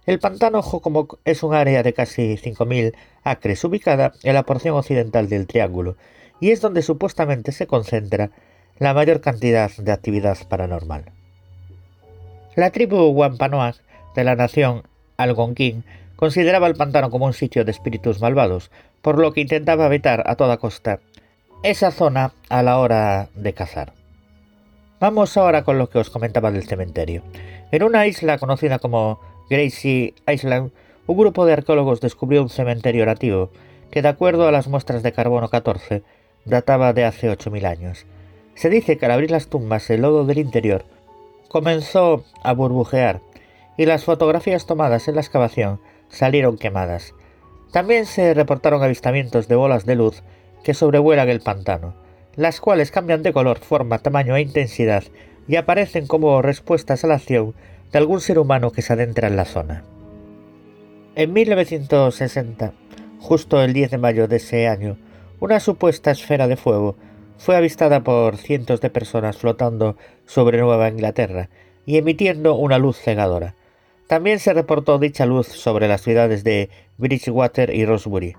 El 0.07 0.21
pantano 0.21 0.63
Jocomoc 0.63 1.19
es 1.25 1.43
un 1.43 1.53
área 1.53 1.83
de 1.83 1.95
casi 1.95 2.37
5.000 2.37 2.95
acres 3.25 3.65
ubicada 3.65 4.13
en 4.23 4.35
la 4.35 4.45
porción 4.45 4.77
occidental 4.77 5.29
del 5.29 5.49
triángulo 5.49 5.97
y 6.41 6.53
es 6.53 6.61
donde 6.61 6.83
supuestamente 6.83 7.51
se 7.51 7.67
concentra 7.67 8.31
la 8.79 8.95
mayor 8.95 9.21
cantidad 9.21 9.71
de 9.77 9.93
actividad 9.93 10.39
paranormal. 10.49 11.05
La 12.55 12.71
tribu 12.71 13.11
Wampanoag 13.11 13.77
de 14.15 14.25
la 14.25 14.37
nación 14.37 14.83
Algonquin 15.17 15.85
consideraba 16.17 16.67
el 16.67 16.75
pantano 16.75 17.11
como 17.11 17.27
un 17.27 17.33
sitio 17.33 17.65
de 17.65 17.71
espíritus 17.71 18.21
malvados, 18.21 18.71
por 19.03 19.19
lo 19.19 19.33
que 19.33 19.41
intentaba 19.41 19.87
evitar 19.87 20.25
a 20.27 20.37
toda 20.37 20.57
costa 20.57 21.01
esa 21.63 21.91
zona 21.91 22.33
a 22.49 22.63
la 22.63 22.79
hora 22.79 23.29
de 23.35 23.53
cazar. 23.53 23.93
Vamos 25.01 25.37
ahora 25.37 25.63
con 25.65 25.79
lo 25.79 25.89
que 25.89 25.99
os 25.99 26.11
comentaba 26.11 26.51
del 26.51 26.67
cementerio. 26.67 27.23
En 27.71 27.83
una 27.83 28.07
isla 28.07 28.39
conocida 28.39 28.79
como 28.79 29.21
Gracie 29.49 30.15
Island, 30.27 30.73
un 31.07 31.17
grupo 31.17 31.47
de 31.47 31.53
arqueólogos 31.53 32.01
descubrió 32.01 32.43
un 32.43 32.49
cementerio 32.49 33.07
nativo 33.07 33.51
que, 33.91 34.03
de 34.03 34.09
acuerdo 34.09 34.47
a 34.47 34.53
las 34.53 34.69
muestras 34.69 35.03
de 35.03 35.13
carbono 35.13 35.49
14, 35.49 36.03
databa 36.45 36.93
de 36.93 37.05
hace 37.05 37.31
8.000 37.31 37.65
años. 37.67 38.07
Se 38.59 38.71
dice 38.71 38.99
que 38.99 39.07
al 39.07 39.13
abrir 39.13 39.31
las 39.31 39.47
tumbas 39.47 39.89
el 39.89 40.01
lodo 40.01 40.25
del 40.25 40.39
interior 40.39 40.85
comenzó 41.47 42.25
a 42.43 42.53
burbujear 42.53 43.21
y 43.77 43.87
las 43.87 44.03
fotografías 44.03 44.67
tomadas 44.67 45.07
en 45.07 45.15
la 45.15 45.21
excavación 45.21 45.79
salieron 46.09 46.59
quemadas. 46.59 47.15
También 47.71 48.05
se 48.05 48.35
reportaron 48.35 48.83
avistamientos 48.83 49.47
de 49.47 49.55
bolas 49.55 49.87
de 49.87 49.95
luz 49.95 50.25
que 50.65 50.75
sobrevuelan 50.75 51.29
el 51.29 51.41
pantano, 51.41 51.95
las 52.35 52.61
cuales 52.61 52.91
cambian 52.91 53.23
de 53.23 53.33
color, 53.33 53.61
forma, 53.61 54.01
tamaño 54.01 54.35
e 54.35 54.41
intensidad 54.41 55.05
y 55.47 55.55
aparecen 55.55 56.09
como 56.09 56.43
respuestas 56.43 57.05
a 57.05 57.07
la 57.07 57.15
acción 57.15 57.55
de 57.93 57.99
algún 57.99 58.21
ser 58.21 58.41
humano 58.41 58.73
que 58.73 58.83
se 58.83 58.93
adentra 58.93 59.29
en 59.29 59.37
la 59.37 59.45
zona. 59.45 59.85
En 61.15 61.33
1960, 61.33 62.73
justo 63.21 63.63
el 63.63 63.73
10 63.73 63.93
de 63.93 63.99
mayo 63.99 64.27
de 64.27 64.39
ese 64.39 64.67
año, 64.67 64.97
una 65.39 65.61
supuesta 65.61 66.11
esfera 66.11 66.49
de 66.49 66.57
fuego 66.57 66.97
fue 67.39 67.57
avistada 67.57 68.03
por 68.03 68.37
cientos 68.37 68.81
de 68.81 68.91
personas 68.91 69.39
flotando 69.39 69.97
sobre 70.27 70.59
Nueva 70.59 70.89
Inglaterra 70.89 71.49
y 71.87 71.97
emitiendo 71.97 72.55
una 72.55 72.79
luz 72.79 72.99
cegadora. 72.99 73.55
También 74.09 74.39
se 74.41 74.53
reportó 74.53 74.99
dicha 74.99 75.25
luz 75.25 75.47
sobre 75.47 75.89
las 75.89 76.03
ciudades 76.03 76.45
de 76.45 76.69
Bridgewater 76.99 77.75
y 77.75 77.87
Rosebury. 77.87 78.35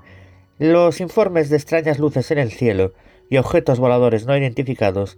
Los 0.58 1.00
informes 1.00 1.50
de 1.50 1.56
extrañas 1.56 2.00
luces 2.00 2.30
en 2.32 2.38
el 2.38 2.52
cielo 2.52 2.94
y 3.30 3.38
objetos 3.38 3.80
voladores 3.80 4.26
no 4.26 4.36
identificados 4.36 5.18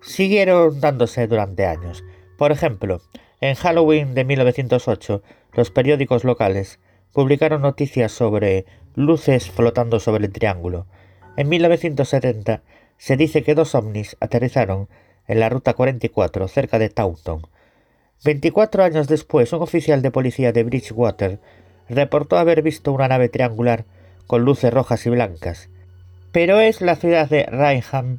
siguieron 0.00 0.80
dándose 0.80 1.26
durante 1.26 1.66
años. 1.66 2.02
Por 2.38 2.52
ejemplo, 2.52 3.02
en 3.40 3.54
Halloween 3.54 4.14
de 4.14 4.24
1908, 4.24 5.22
los 5.52 5.70
periódicos 5.70 6.24
locales 6.24 6.80
publicaron 7.12 7.62
noticias 7.62 8.12
sobre 8.12 8.64
luces 8.94 9.50
flotando 9.50 10.00
sobre 10.00 10.26
el 10.26 10.32
triángulo. 10.32 10.86
En 11.36 11.48
1970 11.48 12.62
se 13.00 13.16
dice 13.16 13.42
que 13.42 13.54
dos 13.54 13.74
ovnis 13.74 14.18
aterrizaron 14.20 14.86
en 15.26 15.40
la 15.40 15.48
Ruta 15.48 15.72
44 15.72 16.48
cerca 16.48 16.78
de 16.78 16.90
Taunton. 16.90 17.46
24 18.24 18.84
años 18.84 19.08
después, 19.08 19.54
un 19.54 19.62
oficial 19.62 20.02
de 20.02 20.10
policía 20.10 20.52
de 20.52 20.64
Bridgewater 20.64 21.40
reportó 21.88 22.36
haber 22.36 22.60
visto 22.60 22.92
una 22.92 23.08
nave 23.08 23.30
triangular 23.30 23.86
con 24.26 24.44
luces 24.44 24.70
rojas 24.74 25.06
y 25.06 25.10
blancas. 25.10 25.70
Pero 26.30 26.60
es 26.60 26.82
la 26.82 26.94
ciudad 26.94 27.26
de 27.30 27.44
Rainham 27.44 28.18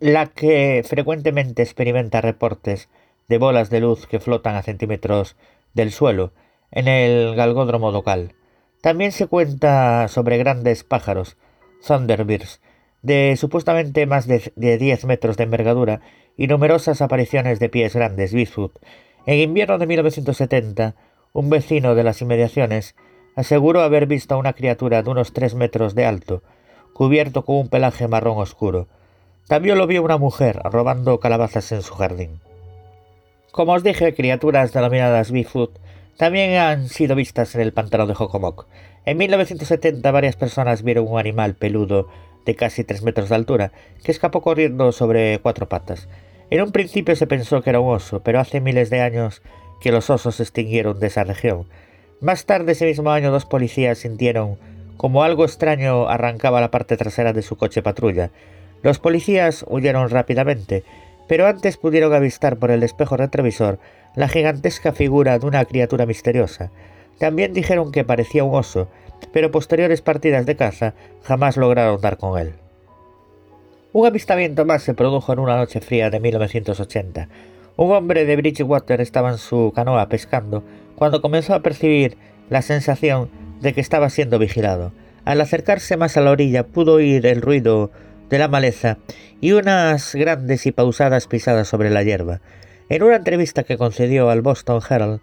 la 0.00 0.26
que 0.26 0.82
frecuentemente 0.84 1.62
experimenta 1.62 2.20
reportes 2.20 2.88
de 3.28 3.38
bolas 3.38 3.70
de 3.70 3.78
luz 3.78 4.08
que 4.08 4.18
flotan 4.18 4.56
a 4.56 4.64
centímetros 4.64 5.36
del 5.74 5.92
suelo 5.92 6.32
en 6.72 6.88
el 6.88 7.36
galgódromo 7.36 7.92
local. 7.92 8.34
También 8.80 9.12
se 9.12 9.28
cuenta 9.28 10.08
sobre 10.08 10.38
grandes 10.38 10.82
pájaros, 10.82 11.36
Thunderbirds, 11.86 12.60
de 13.02 13.36
supuestamente 13.36 14.06
más 14.06 14.26
de, 14.26 14.52
10 14.56 15.04
metros 15.04 15.36
de 15.36 15.44
envergadura 15.44 16.00
y 16.36 16.46
numerosas 16.46 17.00
apariciones 17.00 17.58
de 17.58 17.68
pies 17.68 17.94
grandes, 17.94 18.32
Bigfoot. 18.32 18.72
En 19.26 19.38
invierno 19.38 19.78
de 19.78 19.86
1970, 19.86 20.94
un 21.32 21.50
vecino 21.50 21.94
de 21.94 22.04
las 22.04 22.22
inmediaciones 22.22 22.94
aseguró 23.36 23.82
haber 23.82 24.06
visto 24.06 24.34
a 24.34 24.38
una 24.38 24.52
criatura 24.52 25.02
de 25.02 25.10
unos 25.10 25.32
3 25.32 25.54
metros 25.54 25.94
de 25.94 26.06
alto, 26.06 26.42
cubierto 26.92 27.44
con 27.44 27.56
un 27.56 27.68
pelaje 27.68 28.08
marrón 28.08 28.38
oscuro. 28.38 28.88
También 29.46 29.78
lo 29.78 29.86
vio 29.86 30.02
una 30.02 30.18
mujer 30.18 30.60
robando 30.64 31.20
calabazas 31.20 31.70
en 31.72 31.82
su 31.82 31.94
jardín. 31.94 32.40
Como 33.52 33.72
os 33.72 33.82
dije, 33.82 34.14
criaturas 34.14 34.72
denominadas 34.72 35.30
Bigfoot 35.30 35.78
también 36.16 36.56
han 36.58 36.88
sido 36.88 37.14
vistas 37.14 37.54
en 37.54 37.60
el 37.60 37.72
pantano 37.72 38.06
de 38.06 38.14
Jocomoc. 38.14 38.66
En 39.06 39.16
1970 39.18 40.10
varias 40.10 40.36
personas 40.36 40.82
vieron 40.82 41.06
un 41.08 41.18
animal 41.18 41.54
peludo 41.54 42.08
de 42.48 42.56
casi 42.56 42.82
3 42.82 43.02
metros 43.02 43.28
de 43.28 43.34
altura 43.34 43.72
que 44.02 44.10
escapó 44.10 44.40
corriendo 44.40 44.90
sobre 44.92 45.38
cuatro 45.38 45.68
patas. 45.68 46.08
En 46.48 46.62
un 46.62 46.72
principio 46.72 47.14
se 47.14 47.26
pensó 47.26 47.60
que 47.60 47.68
era 47.68 47.80
un 47.80 47.94
oso, 47.94 48.22
pero 48.22 48.40
hace 48.40 48.62
miles 48.62 48.88
de 48.88 49.02
años 49.02 49.42
que 49.82 49.92
los 49.92 50.08
osos 50.08 50.36
se 50.36 50.44
extinguieron 50.44 50.98
de 50.98 51.08
esa 51.08 51.24
región. 51.24 51.66
Más 52.22 52.46
tarde 52.46 52.72
ese 52.72 52.86
mismo 52.86 53.10
año 53.10 53.30
dos 53.30 53.44
policías 53.44 53.98
sintieron 53.98 54.56
como 54.96 55.24
algo 55.24 55.44
extraño 55.44 56.08
arrancaba 56.08 56.62
la 56.62 56.70
parte 56.70 56.96
trasera 56.96 57.34
de 57.34 57.42
su 57.42 57.56
coche 57.56 57.82
patrulla. 57.82 58.30
Los 58.82 58.98
policías 58.98 59.66
huyeron 59.68 60.08
rápidamente, 60.08 60.84
pero 61.28 61.46
antes 61.46 61.76
pudieron 61.76 62.14
avistar 62.14 62.56
por 62.56 62.70
el 62.70 62.82
espejo 62.82 63.18
retrovisor 63.18 63.78
la 64.16 64.28
gigantesca 64.28 64.92
figura 64.92 65.38
de 65.38 65.46
una 65.46 65.66
criatura 65.66 66.06
misteriosa. 66.06 66.70
También 67.18 67.52
dijeron 67.52 67.92
que 67.92 68.04
parecía 68.04 68.42
un 68.42 68.54
oso, 68.54 68.88
pero 69.32 69.50
posteriores 69.50 70.02
partidas 70.02 70.46
de 70.46 70.56
caza 70.56 70.94
jamás 71.22 71.56
lograron 71.56 72.00
dar 72.00 72.16
con 72.16 72.38
él. 72.38 72.54
Un 73.92 74.06
avistamiento 74.06 74.64
más 74.64 74.82
se 74.82 74.94
produjo 74.94 75.32
en 75.32 75.38
una 75.38 75.56
noche 75.56 75.80
fría 75.80 76.10
de 76.10 76.20
1980. 76.20 77.28
Un 77.76 77.92
hombre 77.92 78.24
de 78.24 78.36
Bridgewater 78.36 79.00
estaba 79.00 79.30
en 79.30 79.38
su 79.38 79.72
canoa 79.74 80.08
pescando 80.08 80.62
cuando 80.94 81.22
comenzó 81.22 81.54
a 81.54 81.62
percibir 81.62 82.16
la 82.50 82.62
sensación 82.62 83.30
de 83.60 83.72
que 83.72 83.80
estaba 83.80 84.10
siendo 84.10 84.38
vigilado. 84.38 84.92
Al 85.24 85.40
acercarse 85.40 85.96
más 85.96 86.16
a 86.16 86.20
la 86.20 86.30
orilla 86.30 86.66
pudo 86.66 86.94
oír 86.94 87.26
el 87.26 87.40
ruido 87.40 87.90
de 88.30 88.38
la 88.38 88.48
maleza 88.48 88.98
y 89.40 89.52
unas 89.52 90.14
grandes 90.14 90.66
y 90.66 90.72
pausadas 90.72 91.26
pisadas 91.26 91.68
sobre 91.68 91.90
la 91.90 92.02
hierba. 92.02 92.40
En 92.88 93.02
una 93.02 93.16
entrevista 93.16 93.64
que 93.64 93.78
concedió 93.78 94.30
al 94.30 94.42
Boston 94.42 94.80
Herald, 94.88 95.20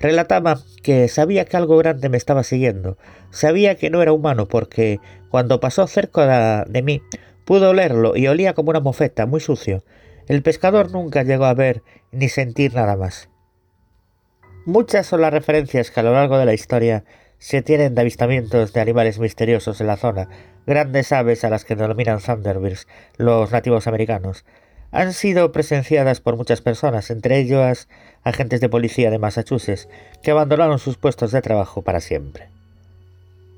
relataba 0.00 0.58
que 0.82 1.08
sabía 1.08 1.44
que 1.44 1.56
algo 1.56 1.76
grande 1.76 2.08
me 2.08 2.16
estaba 2.16 2.44
siguiendo, 2.44 2.98
sabía 3.30 3.76
que 3.76 3.90
no 3.90 4.02
era 4.02 4.12
humano 4.12 4.46
porque 4.48 5.00
cuando 5.30 5.60
pasó 5.60 5.86
cerca 5.86 6.64
de 6.64 6.82
mí 6.82 7.02
pudo 7.44 7.70
olerlo 7.70 8.16
y 8.16 8.26
olía 8.28 8.54
como 8.54 8.70
una 8.70 8.80
mofeta, 8.80 9.26
muy 9.26 9.40
sucio. 9.40 9.82
El 10.26 10.42
pescador 10.42 10.90
nunca 10.90 11.22
llegó 11.22 11.46
a 11.46 11.54
ver 11.54 11.82
ni 12.12 12.28
sentir 12.28 12.74
nada 12.74 12.96
más. 12.96 13.30
Muchas 14.66 15.06
son 15.06 15.22
las 15.22 15.32
referencias 15.32 15.90
que 15.90 16.00
a 16.00 16.02
lo 16.02 16.12
largo 16.12 16.36
de 16.36 16.44
la 16.44 16.52
historia 16.52 17.04
se 17.38 17.62
tienen 17.62 17.94
de 17.94 18.02
avistamientos 18.02 18.72
de 18.72 18.80
animales 18.80 19.18
misteriosos 19.18 19.80
en 19.80 19.86
la 19.86 19.96
zona, 19.96 20.28
grandes 20.66 21.12
aves 21.12 21.44
a 21.44 21.50
las 21.50 21.64
que 21.64 21.76
denominan 21.76 22.20
Thunderbirds 22.20 22.86
los 23.16 23.50
nativos 23.50 23.86
americanos. 23.86 24.44
Han 24.90 25.12
sido 25.12 25.52
presenciadas 25.52 26.20
por 26.20 26.36
muchas 26.36 26.62
personas, 26.62 27.10
entre 27.10 27.38
ellas 27.38 27.88
agentes 28.22 28.60
de 28.60 28.68
policía 28.68 29.10
de 29.10 29.18
Massachusetts, 29.18 29.88
que 30.22 30.30
abandonaron 30.30 30.78
sus 30.78 30.96
puestos 30.96 31.32
de 31.32 31.42
trabajo 31.42 31.82
para 31.82 32.00
siempre. 32.00 32.48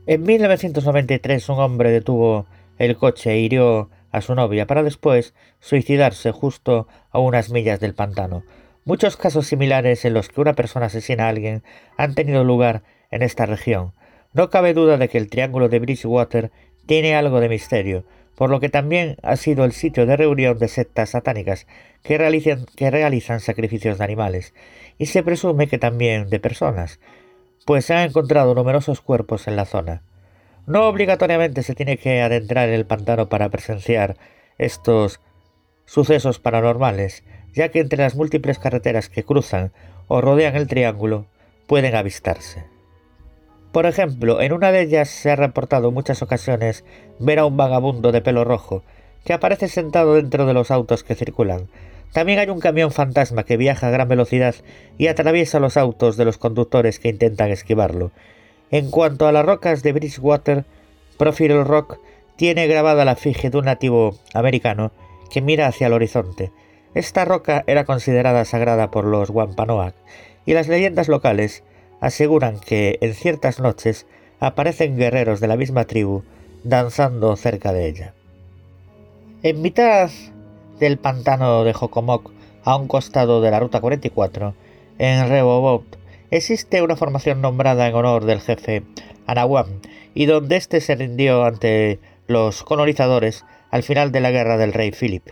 En 0.07 0.23
1993 0.25 1.49
un 1.51 1.61
hombre 1.61 1.91
detuvo 1.91 2.47
el 2.79 2.97
coche 2.97 3.33
e 3.33 3.39
hirió 3.39 3.91
a 4.11 4.21
su 4.23 4.35
novia 4.35 4.67
para 4.67 4.83
después 4.83 5.35
suicidarse 5.61 6.33
justo 6.33 6.89
a 7.11 7.21
unas 7.21 7.51
millas 7.51 7.79
del 7.79 7.95
pantano. 7.95 8.43
Muchos 8.85 9.17
casos 9.17 9.47
similares 9.47 10.05
en 10.05 10.15
los 10.15 10.29
que 10.29 10.41
una 10.41 10.55
persona 10.55 10.87
asesina 10.87 11.27
a 11.27 11.29
alguien 11.29 11.63
han 11.97 12.15
tenido 12.15 12.43
lugar 12.43 12.83
en 13.11 13.23
esta 13.23 13.47
región. 13.47 13.93
No 14.33 14.51
cabe 14.51 14.75
duda 14.75 14.97
de 14.97 15.09
que 15.09 15.19
el 15.19 15.29
Triángulo 15.29 15.69
de 15.69 15.79
Bridgewater 15.79 16.51
tiene 16.87 17.15
algo 17.15 17.41
de 17.41 17.49
misterio, 17.49 18.05
por 18.41 18.49
lo 18.49 18.59
que 18.59 18.71
también 18.71 19.19
ha 19.23 19.37
sido 19.37 19.67
el 19.67 19.73
sitio 19.73 20.07
de 20.07 20.17
reunión 20.17 20.59
de 20.59 20.69
sectas 20.69 21.11
satánicas 21.11 21.67
que 22.03 22.17
realizan, 22.17 23.41
sacrificios 23.41 23.99
de 23.99 24.05
animales, 24.05 24.55
y 24.97 25.05
se 25.05 25.23
presume 25.23 25.69
que 25.69 25.77
también 25.77 26.31
de 26.31 26.41
personas, 26.41 27.01
pues 27.67 27.85
se 27.85 27.93
han 27.93 28.09
encontrado 28.09 28.55
numerosos 28.55 29.03
cuerpos 29.03 29.47
en 29.47 29.57
la 29.57 29.67
zona. 29.67 30.05
No 30.67 30.89
obligatoriamente 30.89 31.63
se 31.63 31.75
tiene 31.75 31.99
que 31.99 32.23
adentrar 32.23 32.71
en 32.71 32.77
el 32.77 32.87
pantano 32.87 33.29
para 33.29 33.51
presenciar 33.51 34.17
estos 34.57 35.21
sucesos 35.85 36.39
paranormales, 36.39 37.25
ya 37.53 37.69
que 37.69 37.81
entre 37.81 38.03
las 38.03 38.15
múltiples 38.15 38.59
carreteras 38.59 39.11
que 39.11 39.23
cruzan 39.23 39.71
o 40.09 40.23
rodean 40.23 40.57
el 40.57 40.67
triángulo 40.67 41.27
pueden 41.67 41.95
avistarse. 41.95 42.65
Por 43.73 43.87
ejemplo, 43.87 44.41
en 44.41 44.53
una 44.53 44.73
de 44.73 44.83
ellas 44.83 45.09
se 45.09 45.31
ha 45.31 45.37
reportado 45.37 45.89
en 45.89 45.95
muchas 45.95 46.23
ocasiones 46.23 46.85
ver 47.21 47.39
a 47.39 47.47
un 47.47 47.57
vagabundo 47.57 48.11
de 48.11 48.21
pelo 48.21 48.45
rojo 48.45 48.83
que 49.25 49.33
aparece 49.33 49.69
sentado 49.69 50.15
dentro 50.15 50.47
de 50.47 50.55
los 50.55 50.71
autos 50.71 51.05
que 51.05 51.15
circulan. 51.15 51.69
También 52.13 52.41
hay 52.41 52.49
un 52.49 52.59
camión 52.59 52.91
fantasma 52.91 53.45
que 53.45 53.57
viaja 53.57 53.87
a 53.87 53.91
gran 53.91 54.09
velocidad 54.09 54.57
y 54.99 55.07
atraviesa 55.07 55.61
los 55.61 55.77
autos 55.77 56.17
de 56.17 56.25
los 56.25 56.39
conductores 56.39 56.99
que 56.99 57.11
intentan 57.11 57.51
esquivarlo. 57.51 58.11
En 58.73 58.91
cuanto 58.91 59.29
a 59.29 59.33
las 59.33 59.45
rocas 59.45 59.83
de 59.85 59.93
Bridgewater, 59.93 60.65
Profile 61.17 61.63
Rock 61.63 61.99
tiene 62.35 62.67
grabada 62.67 63.05
la 63.05 63.13
efigie 63.13 63.51
de 63.51 63.59
un 63.59 63.67
nativo 63.67 64.19
americano 64.35 64.91
que 65.31 65.43
mira 65.43 65.69
hacia 65.69 65.87
el 65.87 65.93
horizonte. 65.93 66.51
Esta 66.95 67.25
roca 67.25 67.63
era 67.69 67.85
considerada 67.85 68.45
sagrada 68.45 68.91
por 68.91 69.05
los 69.05 69.31
Wampanoag 69.31 69.95
y 70.45 70.55
las 70.55 70.67
leyendas 70.67 71.09
locales 71.09 71.63
aseguran 72.01 72.59
que 72.59 72.99
en 73.01 73.15
ciertas 73.15 73.61
noches 73.61 74.07
aparecen 74.41 74.97
guerreros 74.97 75.41
de 75.41 75.49
la 75.49 75.57
misma 75.57 75.85
tribu 75.85 76.23
danzando 76.65 77.37
cerca 77.37 77.73
de 77.73 77.87
ella. 77.87 78.15
En 79.43 79.63
mitad 79.63 80.11
del 80.79 80.99
pantano 80.99 81.65
de 81.65 81.73
Jocomoc, 81.73 82.31
a 82.65 82.77
un 82.77 82.89
costado 82.89 83.41
de 83.41 83.51
la 83.51 83.61
Ruta 83.61 83.81
44, 83.81 84.55
en 84.99 85.29
Rehoboth, 85.29 85.97
existe 86.31 86.83
una 86.83 86.97
formación 86.97 87.41
nombrada 87.41 87.89
en 87.89 87.95
honor 87.95 88.25
del 88.25 88.41
jefe 88.41 88.83
Anawam 89.27 89.81
y 90.15 90.27
donde 90.27 90.57
éste 90.57 90.81
se 90.81 90.95
rindió 90.95 91.45
ante 91.45 92.01
los 92.27 92.63
colonizadores 92.63 93.45
al 93.71 93.83
final 93.83 94.13
de 94.13 94.21
la 94.21 94.31
guerra 94.31 94.57
del 94.57 94.73
rey 94.73 94.91
Philip. 94.91 95.29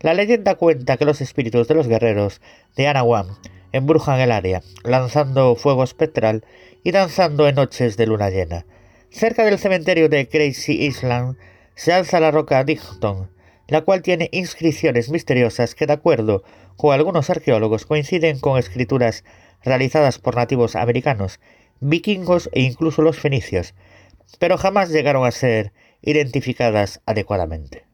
La 0.00 0.14
leyenda 0.14 0.56
cuenta 0.56 0.96
que 0.96 1.04
los 1.04 1.20
espíritus 1.20 1.68
de 1.68 1.74
los 1.74 1.86
guerreros 1.86 2.40
de 2.76 2.88
Anawam 2.88 3.36
embrujan 3.72 4.20
el 4.20 4.30
área, 4.30 4.62
lanzando 4.84 5.56
fuego 5.56 5.84
espectral 5.84 6.44
y 6.84 6.92
danzando 6.92 7.48
en 7.48 7.56
noches 7.56 7.96
de 7.96 8.06
luna 8.06 8.30
llena. 8.30 8.66
Cerca 9.10 9.44
del 9.44 9.58
cementerio 9.58 10.08
de 10.08 10.28
Crazy 10.28 10.84
Island 10.84 11.36
se 11.74 11.92
alza 11.92 12.20
la 12.20 12.30
roca 12.30 12.64
Dighton, 12.64 13.30
la 13.68 13.82
cual 13.82 14.02
tiene 14.02 14.28
inscripciones 14.32 15.10
misteriosas 15.10 15.74
que, 15.74 15.86
de 15.86 15.94
acuerdo 15.94 16.44
con 16.76 16.94
algunos 16.94 17.30
arqueólogos, 17.30 17.86
coinciden 17.86 18.38
con 18.40 18.58
escrituras 18.58 19.24
realizadas 19.64 20.18
por 20.18 20.36
nativos 20.36 20.76
americanos, 20.76 21.40
vikingos 21.80 22.50
e 22.52 22.62
incluso 22.62 23.02
los 23.02 23.18
fenicios, 23.18 23.74
pero 24.38 24.58
jamás 24.58 24.90
llegaron 24.90 25.24
a 25.26 25.30
ser 25.30 25.72
identificadas 26.02 27.00
adecuadamente. 27.06 27.91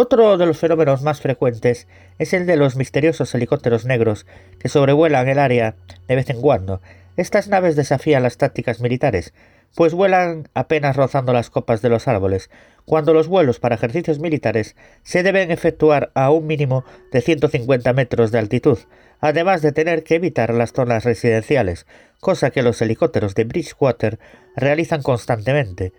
Otro 0.00 0.38
de 0.38 0.46
los 0.46 0.58
fenómenos 0.58 1.02
más 1.02 1.20
frecuentes 1.20 1.88
es 2.20 2.32
el 2.32 2.46
de 2.46 2.56
los 2.56 2.76
misteriosos 2.76 3.34
helicópteros 3.34 3.84
negros 3.84 4.26
que 4.60 4.68
sobrevuelan 4.68 5.28
el 5.28 5.40
área 5.40 5.74
de 6.06 6.14
vez 6.14 6.30
en 6.30 6.40
cuando. 6.40 6.80
Estas 7.16 7.48
naves 7.48 7.74
desafían 7.74 8.22
las 8.22 8.36
tácticas 8.36 8.80
militares, 8.80 9.34
pues 9.74 9.94
vuelan 9.94 10.50
apenas 10.54 10.94
rozando 10.94 11.32
las 11.32 11.50
copas 11.50 11.82
de 11.82 11.88
los 11.88 12.06
árboles, 12.06 12.48
cuando 12.84 13.12
los 13.12 13.26
vuelos 13.26 13.58
para 13.58 13.74
ejercicios 13.74 14.20
militares 14.20 14.76
se 15.02 15.24
deben 15.24 15.50
efectuar 15.50 16.12
a 16.14 16.30
un 16.30 16.46
mínimo 16.46 16.84
de 17.10 17.20
150 17.20 17.92
metros 17.92 18.30
de 18.30 18.38
altitud, 18.38 18.78
además 19.18 19.62
de 19.62 19.72
tener 19.72 20.04
que 20.04 20.14
evitar 20.14 20.54
las 20.54 20.72
zonas 20.74 21.02
residenciales, 21.02 21.86
cosa 22.20 22.50
que 22.50 22.62
los 22.62 22.80
helicópteros 22.80 23.34
de 23.34 23.46
Bridgewater 23.46 24.20
realizan 24.54 25.02
constantemente. 25.02 25.92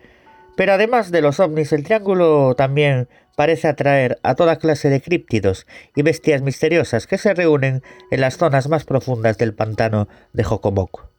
Pero 0.55 0.73
además 0.73 1.11
de 1.11 1.21
los 1.21 1.39
ovnis, 1.39 1.71
el 1.71 1.83
triángulo 1.83 2.53
también 2.55 3.07
parece 3.39 3.69
atraer 3.69 4.19
a 4.21 4.35
toda 4.35 4.57
clase 4.57 4.89
de 4.89 4.99
críptidos 4.99 5.65
y 5.95 6.01
bestias 6.01 6.41
misteriosas 6.41 7.07
que 7.07 7.17
se 7.17 7.33
reúnen 7.33 7.83
en 8.11 8.19
las 8.19 8.35
zonas 8.35 8.67
más 8.67 8.83
profundas 8.83 9.37
del 9.37 9.53
pantano 9.53 10.09
de 10.33 10.43
Jocomoco. 10.43 11.09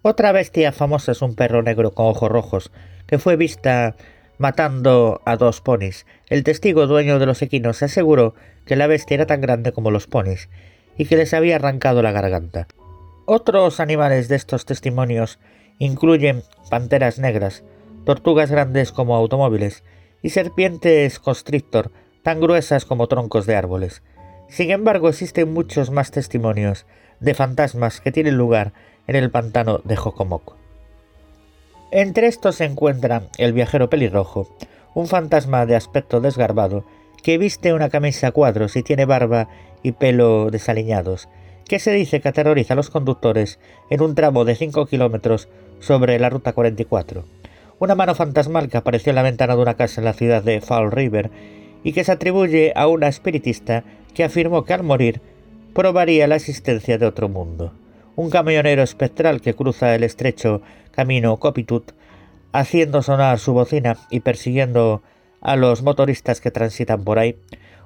Otra 0.00 0.32
bestia 0.32 0.72
famosa 0.72 1.12
es 1.12 1.20
un 1.20 1.34
perro 1.34 1.62
negro 1.62 1.92
con 1.92 2.06
ojos 2.06 2.30
rojos, 2.30 2.72
que 3.06 3.18
fue 3.18 3.36
vista 3.36 3.94
matando 4.38 5.20
a 5.26 5.36
dos 5.36 5.60
ponis. 5.60 6.06
El 6.30 6.44
testigo 6.44 6.86
dueño 6.86 7.18
de 7.18 7.26
los 7.26 7.42
equinos 7.42 7.82
aseguró 7.82 8.34
que 8.64 8.76
la 8.76 8.86
bestia 8.86 9.16
era 9.16 9.26
tan 9.26 9.42
grande 9.42 9.72
como 9.72 9.90
los 9.90 10.06
ponis 10.06 10.48
y 10.96 11.04
que 11.04 11.18
les 11.18 11.34
había 11.34 11.56
arrancado 11.56 12.00
la 12.00 12.12
garganta. 12.12 12.68
Otros 13.26 13.80
animales 13.80 14.28
de 14.28 14.36
estos 14.36 14.64
testimonios 14.64 15.38
incluyen 15.78 16.42
panteras 16.70 17.18
negras, 17.18 17.64
tortugas 18.06 18.50
grandes 18.50 18.92
como 18.92 19.14
automóviles 19.14 19.84
y 20.22 20.30
serpientes 20.30 21.18
constrictor 21.18 21.90
tan 22.22 22.40
gruesas 22.40 22.84
como 22.84 23.06
troncos 23.06 23.46
de 23.46 23.56
árboles. 23.56 24.02
Sin 24.48 24.70
embargo, 24.70 25.08
existen 25.08 25.52
muchos 25.52 25.90
más 25.90 26.10
testimonios 26.10 26.86
de 27.20 27.34
fantasmas 27.34 28.00
que 28.00 28.12
tienen 28.12 28.36
lugar 28.36 28.72
en 29.06 29.16
el 29.16 29.30
pantano 29.30 29.80
de 29.84 29.96
Jocomoco. 29.96 30.56
Entre 31.90 32.26
estos 32.26 32.56
se 32.56 32.64
encuentra 32.64 33.22
el 33.38 33.52
viajero 33.52 33.88
pelirrojo, 33.88 34.54
un 34.94 35.06
fantasma 35.06 35.64
de 35.64 35.76
aspecto 35.76 36.20
desgarbado 36.20 36.84
que 37.22 37.38
viste 37.38 37.72
una 37.72 37.88
camisa 37.88 38.28
a 38.28 38.32
cuadros 38.32 38.76
y 38.76 38.82
tiene 38.82 39.06
barba 39.06 39.48
y 39.82 39.92
pelo 39.92 40.50
desaliñados, 40.50 41.28
que 41.66 41.78
se 41.78 41.92
dice 41.92 42.20
que 42.20 42.28
aterroriza 42.28 42.74
a 42.74 42.76
los 42.76 42.90
conductores 42.90 43.58
en 43.90 44.02
un 44.02 44.14
tramo 44.14 44.44
de 44.44 44.54
5 44.54 44.86
kilómetros 44.86 45.48
sobre 45.80 46.18
la 46.18 46.30
ruta 46.30 46.52
44. 46.52 47.24
Una 47.80 47.94
mano 47.94 48.14
fantasmal 48.16 48.68
que 48.68 48.76
apareció 48.76 49.10
en 49.10 49.16
la 49.16 49.22
ventana 49.22 49.54
de 49.54 49.62
una 49.62 49.74
casa 49.74 50.00
en 50.00 50.04
la 50.04 50.12
ciudad 50.12 50.42
de 50.42 50.60
Fall 50.60 50.90
River 50.90 51.30
y 51.84 51.92
que 51.92 52.02
se 52.02 52.10
atribuye 52.10 52.72
a 52.74 52.88
una 52.88 53.06
espiritista 53.06 53.84
que 54.14 54.24
afirmó 54.24 54.64
que 54.64 54.74
al 54.74 54.82
morir 54.82 55.20
probaría 55.74 56.26
la 56.26 56.34
existencia 56.34 56.98
de 56.98 57.06
otro 57.06 57.28
mundo. 57.28 57.72
Un 58.16 58.30
camionero 58.30 58.82
espectral 58.82 59.40
que 59.40 59.54
cruza 59.54 59.94
el 59.94 60.02
estrecho 60.02 60.60
camino 60.90 61.36
Copitut, 61.36 61.92
haciendo 62.50 63.00
sonar 63.00 63.38
su 63.38 63.52
bocina 63.52 63.96
y 64.10 64.20
persiguiendo 64.20 65.02
a 65.40 65.54
los 65.54 65.82
motoristas 65.82 66.40
que 66.40 66.50
transitan 66.50 67.04
por 67.04 67.20
ahí, 67.20 67.38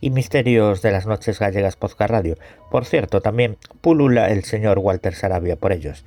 y 0.00 0.08
Misterios 0.08 0.80
de 0.80 0.92
las 0.92 1.06
Noches 1.06 1.38
Gallegas 1.38 1.76
Podcast 1.76 2.10
Radio. 2.10 2.36
Por 2.70 2.86
cierto, 2.86 3.20
también 3.20 3.58
pulula 3.82 4.30
el 4.30 4.44
señor 4.44 4.78
Walter 4.78 5.14
Sarabia 5.14 5.56
por 5.56 5.72
ellos. 5.72 6.06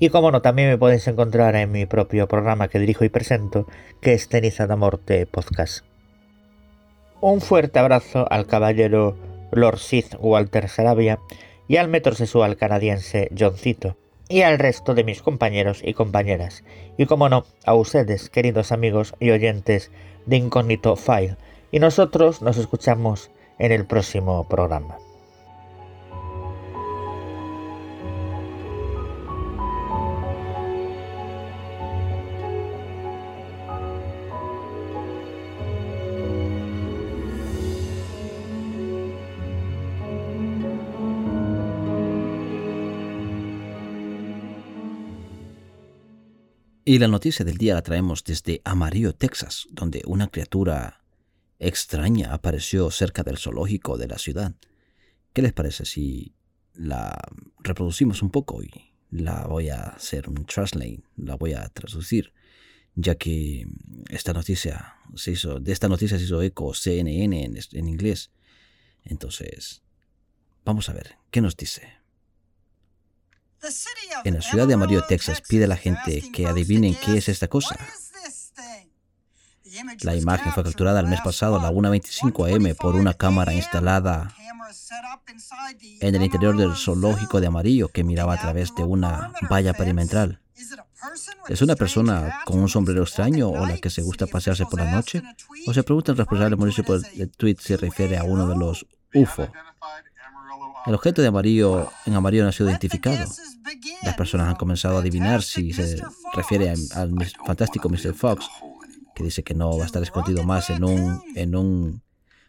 Y 0.00 0.08
como 0.08 0.30
no, 0.30 0.40
también 0.40 0.70
me 0.70 0.78
podéis 0.78 1.06
encontrar 1.06 1.54
en 1.54 1.70
mi 1.70 1.84
propio 1.84 2.28
programa 2.28 2.68
que 2.68 2.78
dirijo 2.78 3.04
y 3.04 3.10
presento, 3.10 3.66
que 4.00 4.14
es 4.14 4.26
Ceniza 4.26 4.66
de 4.66 4.76
Morte 4.76 5.26
Podcast. 5.26 5.84
Un 7.20 7.42
fuerte 7.42 7.78
abrazo 7.78 8.26
al 8.30 8.46
caballero 8.46 9.18
Lord 9.52 9.80
Sith 9.80 10.14
Walter 10.18 10.70
Sarabia 10.70 11.18
y 11.68 11.76
al 11.76 11.88
metrosexual 11.88 12.56
canadiense 12.56 13.28
John 13.38 13.58
Cito 13.58 13.98
y 14.30 14.42
al 14.42 14.58
resto 14.58 14.94
de 14.94 15.04
mis 15.04 15.20
compañeros 15.20 15.82
y 15.84 15.94
compañeras, 15.94 16.64
y 16.96 17.06
como 17.06 17.28
no, 17.28 17.44
a 17.64 17.74
ustedes, 17.74 18.28
queridos 18.28 18.72
amigos 18.72 19.14
y 19.20 19.30
oyentes 19.30 19.90
de 20.28 20.36
Incógnito 20.36 20.94
File, 20.94 21.36
y 21.72 21.78
nosotros 21.78 22.42
nos 22.42 22.58
escuchamos 22.58 23.30
en 23.58 23.72
el 23.72 23.86
próximo 23.86 24.46
programa. 24.46 24.98
Y 46.88 46.98
la 46.98 47.06
noticia 47.06 47.44
del 47.44 47.58
día 47.58 47.74
la 47.74 47.82
traemos 47.82 48.24
desde 48.24 48.62
Amarillo, 48.64 49.14
Texas, 49.14 49.68
donde 49.70 50.00
una 50.06 50.28
criatura 50.28 51.02
extraña 51.58 52.32
apareció 52.32 52.90
cerca 52.90 53.22
del 53.22 53.36
zoológico 53.36 53.98
de 53.98 54.08
la 54.08 54.16
ciudad. 54.16 54.54
¿Qué 55.34 55.42
les 55.42 55.52
parece 55.52 55.84
si 55.84 56.32
la 56.72 57.14
reproducimos 57.58 58.22
un 58.22 58.30
poco 58.30 58.62
y 58.62 58.70
la 59.10 59.46
voy 59.46 59.68
a 59.68 59.82
hacer 59.82 60.30
un 60.30 60.46
translate, 60.46 61.02
la 61.18 61.34
voy 61.34 61.52
a 61.52 61.68
traducir, 61.68 62.32
ya 62.94 63.16
que 63.16 63.66
esta 64.08 64.32
noticia 64.32 64.94
se 65.14 65.32
hizo, 65.32 65.60
de 65.60 65.72
esta 65.72 65.88
noticia 65.88 66.16
se 66.16 66.24
hizo 66.24 66.40
eco 66.40 66.72
CNN 66.72 67.44
en, 67.44 67.58
en 67.70 67.86
inglés. 67.86 68.30
Entonces, 69.04 69.82
vamos 70.64 70.88
a 70.88 70.94
ver 70.94 71.16
qué 71.30 71.42
nos 71.42 71.54
dice. 71.54 71.97
En 74.24 74.34
la 74.34 74.42
ciudad 74.42 74.66
de 74.66 74.74
Amarillo, 74.74 75.04
Texas, 75.06 75.42
pide 75.46 75.64
a 75.64 75.68
la 75.68 75.76
gente 75.76 76.30
que 76.32 76.46
adivinen 76.46 76.94
qué 76.94 77.18
es 77.18 77.28
esta 77.28 77.48
cosa. 77.48 77.76
La 80.02 80.16
imagen 80.16 80.52
fue 80.52 80.64
capturada 80.64 81.00
el 81.00 81.06
mes 81.06 81.20
pasado 81.20 81.56
a 81.56 81.62
la 81.62 81.70
1.25 81.70 82.54
am 82.54 82.76
por 82.76 82.94
una 82.96 83.14
cámara 83.14 83.52
instalada 83.52 84.34
en 86.00 86.14
el 86.14 86.22
interior 86.22 86.56
del 86.56 86.74
zoológico 86.74 87.40
de 87.40 87.46
Amarillo 87.46 87.88
que 87.88 88.04
miraba 88.04 88.34
a 88.34 88.40
través 88.40 88.74
de 88.74 88.84
una 88.84 89.32
valla 89.48 89.74
perimetral. 89.74 90.40
¿Es 91.48 91.62
una 91.62 91.76
persona 91.76 92.40
con 92.44 92.58
un 92.58 92.68
sombrero 92.68 93.02
extraño 93.02 93.48
o 93.48 93.66
la 93.66 93.78
que 93.78 93.90
se 93.90 94.02
gusta 94.02 94.26
pasearse 94.26 94.66
por 94.66 94.80
la 94.80 94.90
noche? 94.90 95.22
¿O 95.66 95.72
se 95.72 95.82
pregunta 95.82 96.12
el 96.12 96.18
responsable 96.18 96.56
municipal 96.56 97.02
del 97.14 97.30
tweet 97.30 97.56
si 97.60 97.76
refiere 97.76 98.18
a 98.18 98.24
uno 98.24 98.46
de 98.48 98.56
los 98.56 98.86
UFO 99.14 99.48
el 100.86 100.94
objeto 100.94 101.22
de 101.22 101.28
amarillo 101.28 101.90
en 102.06 102.14
amarillo 102.14 102.44
no 102.44 102.50
ha 102.50 102.52
sido 102.52 102.68
identificado. 102.68 103.26
Las 104.02 104.16
personas 104.16 104.48
han 104.48 104.56
comenzado 104.56 104.96
a 104.96 105.00
adivinar 105.00 105.42
si 105.42 105.72
se 105.72 106.02
refiere 106.34 106.70
al 106.70 107.14
fantástico 107.46 107.88
Mr. 107.88 108.14
Fox, 108.14 108.46
que 109.14 109.24
dice 109.24 109.42
que 109.42 109.54
no 109.54 109.76
va 109.76 109.84
a 109.84 109.86
estar 109.86 110.02
escondido 110.02 110.44
más 110.44 110.70
en 110.70 110.84
un, 110.84 111.22
en 111.34 111.56
un 111.56 112.02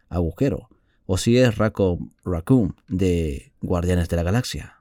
agujero, 0.09 0.69
o 1.05 1.17
si 1.17 1.37
es 1.37 1.57
Racco 1.57 1.99
Raccoon 2.23 2.75
de 2.87 3.51
Guardianes 3.61 4.09
de 4.09 4.15
la 4.15 4.23
Galaxia. 4.23 4.75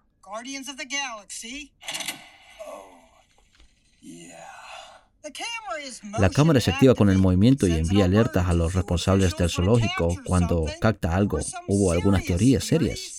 La 6.19 6.31
cámara 6.31 6.61
se 6.61 6.71
activa 6.71 6.95
con 6.95 7.11
el 7.11 7.19
movimiento 7.19 7.67
y 7.67 7.73
envía 7.73 8.05
alertas 8.05 8.47
a 8.47 8.55
los 8.55 8.75
responsables 8.75 9.37
del 9.37 9.51
zoológico 9.51 10.17
cuando 10.25 10.67
capta 10.81 11.15
algo. 11.15 11.39
Hubo 11.67 11.93
algunas 11.93 12.25
teorías 12.25 12.65
serias. 12.65 13.18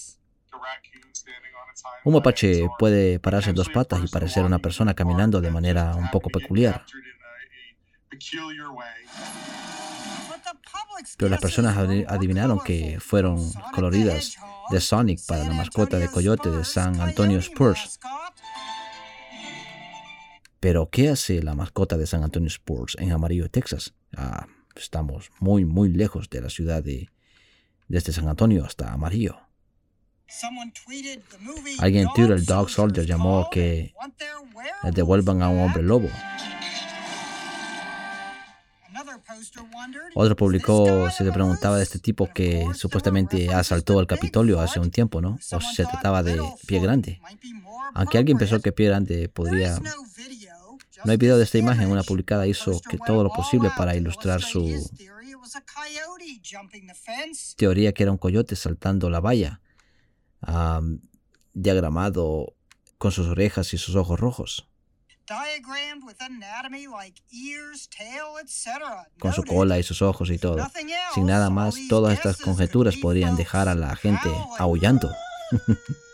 Un 2.05 2.13
mapache 2.13 2.67
puede 2.77 3.19
pararse 3.19 3.49
en 3.49 3.55
dos 3.55 3.69
patas 3.69 4.01
y 4.03 4.07
parecer 4.07 4.45
una 4.45 4.59
persona 4.59 4.93
caminando 4.93 5.41
de 5.41 5.51
manera 5.51 5.95
un 5.95 6.09
poco 6.09 6.29
peculiar. 6.29 6.85
Pero 11.17 11.29
las 11.29 11.41
personas 11.41 11.77
adivinaron 11.77 12.59
que 12.59 12.99
fueron 12.99 13.51
coloridas 13.73 14.37
de 14.71 14.79
Sonic 14.79 15.19
para 15.25 15.43
la 15.43 15.53
mascota 15.53 15.97
de 15.97 16.09
coyote 16.09 16.49
de 16.49 16.63
San 16.63 16.99
Antonio 16.99 17.39
Spurs. 17.39 17.99
Pero, 20.59 20.89
¿qué 20.89 21.09
hace 21.09 21.41
la 21.41 21.55
mascota 21.55 21.97
de 21.97 22.05
San 22.05 22.23
Antonio 22.23 22.47
Spurs 22.47 22.97
en 22.99 23.13
Amarillo, 23.13 23.49
Texas? 23.49 23.93
Ah, 24.15 24.47
estamos 24.75 25.31
muy, 25.39 25.63
muy 25.63 25.89
lejos 25.89 26.29
de 26.29 26.41
la 26.41 26.49
ciudad 26.49 26.83
de 26.83 27.09
desde 27.87 28.11
San 28.11 28.27
Antonio 28.27 28.65
hasta 28.65 28.91
Amarillo. 28.91 29.48
Alguien 31.79 32.07
en 32.07 32.13
Twitter, 32.13 32.31
el 32.31 32.45
Dog 32.45 32.69
Soldier, 32.69 33.05
llamó 33.05 33.49
que 33.51 33.93
le 34.83 34.91
devuelvan 34.91 35.41
a 35.41 35.49
un 35.49 35.59
hombre 35.59 35.83
lobo. 35.83 36.09
Otro 40.15 40.35
publicó, 40.35 41.09
se 41.11 41.23
le 41.23 41.31
preguntaba 41.31 41.77
de 41.77 41.83
este 41.83 41.99
tipo 41.99 42.29
que 42.33 42.65
supuestamente 42.73 43.53
asaltó 43.53 43.99
el 43.99 44.07
Capitolio 44.07 44.59
hace 44.59 44.79
un 44.79 44.91
tiempo, 44.91 45.21
¿no? 45.21 45.39
O 45.51 45.61
si 45.61 45.75
se 45.75 45.85
trataba 45.85 46.23
de 46.23 46.41
Pie 46.67 46.79
Grande. 46.79 47.21
Aunque 47.93 48.17
alguien 48.17 48.37
pensó 48.37 48.59
que 48.59 48.71
Pie 48.71 48.87
Grande 48.87 49.29
podría... 49.29 49.79
No 51.05 51.11
hay 51.11 51.17
video 51.17 51.37
de 51.37 51.45
esta 51.45 51.57
imagen, 51.57 51.89
una 51.89 52.03
publicada 52.03 52.45
hizo 52.45 52.79
que 52.81 52.97
todo 52.97 53.23
lo 53.23 53.29
posible 53.29 53.71
para 53.77 53.95
ilustrar 53.95 54.41
su 54.41 54.89
teoría 57.55 57.93
que 57.93 58.03
era 58.03 58.11
un 58.11 58.17
coyote 58.17 58.55
saltando 58.57 59.09
la 59.09 59.21
valla, 59.21 59.61
diagramado 61.53 62.53
con 62.97 63.11
sus 63.11 63.27
orejas 63.27 63.73
y 63.73 63.77
sus 63.77 63.95
ojos 63.95 64.19
rojos. 64.19 64.69
Con 69.19 69.31
su 69.33 69.43
cola 69.43 69.77
y 69.77 69.83
sus 69.83 70.01
ojos 70.01 70.31
y 70.31 70.39
todo. 70.39 70.57
Sin 71.13 71.27
nada 71.27 71.49
más, 71.51 71.75
todas 71.87 72.13
estas 72.15 72.37
conjeturas 72.37 72.97
podrían 72.97 73.35
dejar 73.35 73.69
a 73.69 73.75
la 73.75 73.95
gente 73.95 74.29
aullando. 74.57 75.11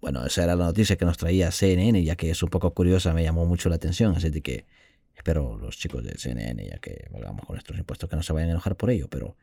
bueno, 0.00 0.26
esa 0.26 0.44
era 0.44 0.56
la 0.56 0.64
noticia 0.64 0.96
que 0.96 1.04
nos 1.04 1.16
traía 1.18 1.50
CNN, 1.50 2.02
ya 2.02 2.16
que 2.16 2.30
es 2.30 2.42
un 2.42 2.50
poco 2.50 2.74
curiosa, 2.74 3.12
me 3.14 3.22
llamó 3.22 3.46
mucho 3.46 3.68
la 3.68 3.76
atención, 3.76 4.14
así 4.16 4.30
que 4.40 4.66
espero 5.14 5.56
los 5.56 5.78
chicos 5.78 6.02
de 6.02 6.18
CNN, 6.18 6.64
ya 6.66 6.78
que 6.78 7.08
vamos 7.10 7.46
con 7.46 7.54
nuestros 7.54 7.78
impuestos, 7.78 8.10
que 8.10 8.16
no 8.16 8.22
se 8.22 8.32
vayan 8.32 8.48
a 8.48 8.52
enojar 8.52 8.76
por 8.76 8.90
ello, 8.90 9.08
pero 9.08 9.36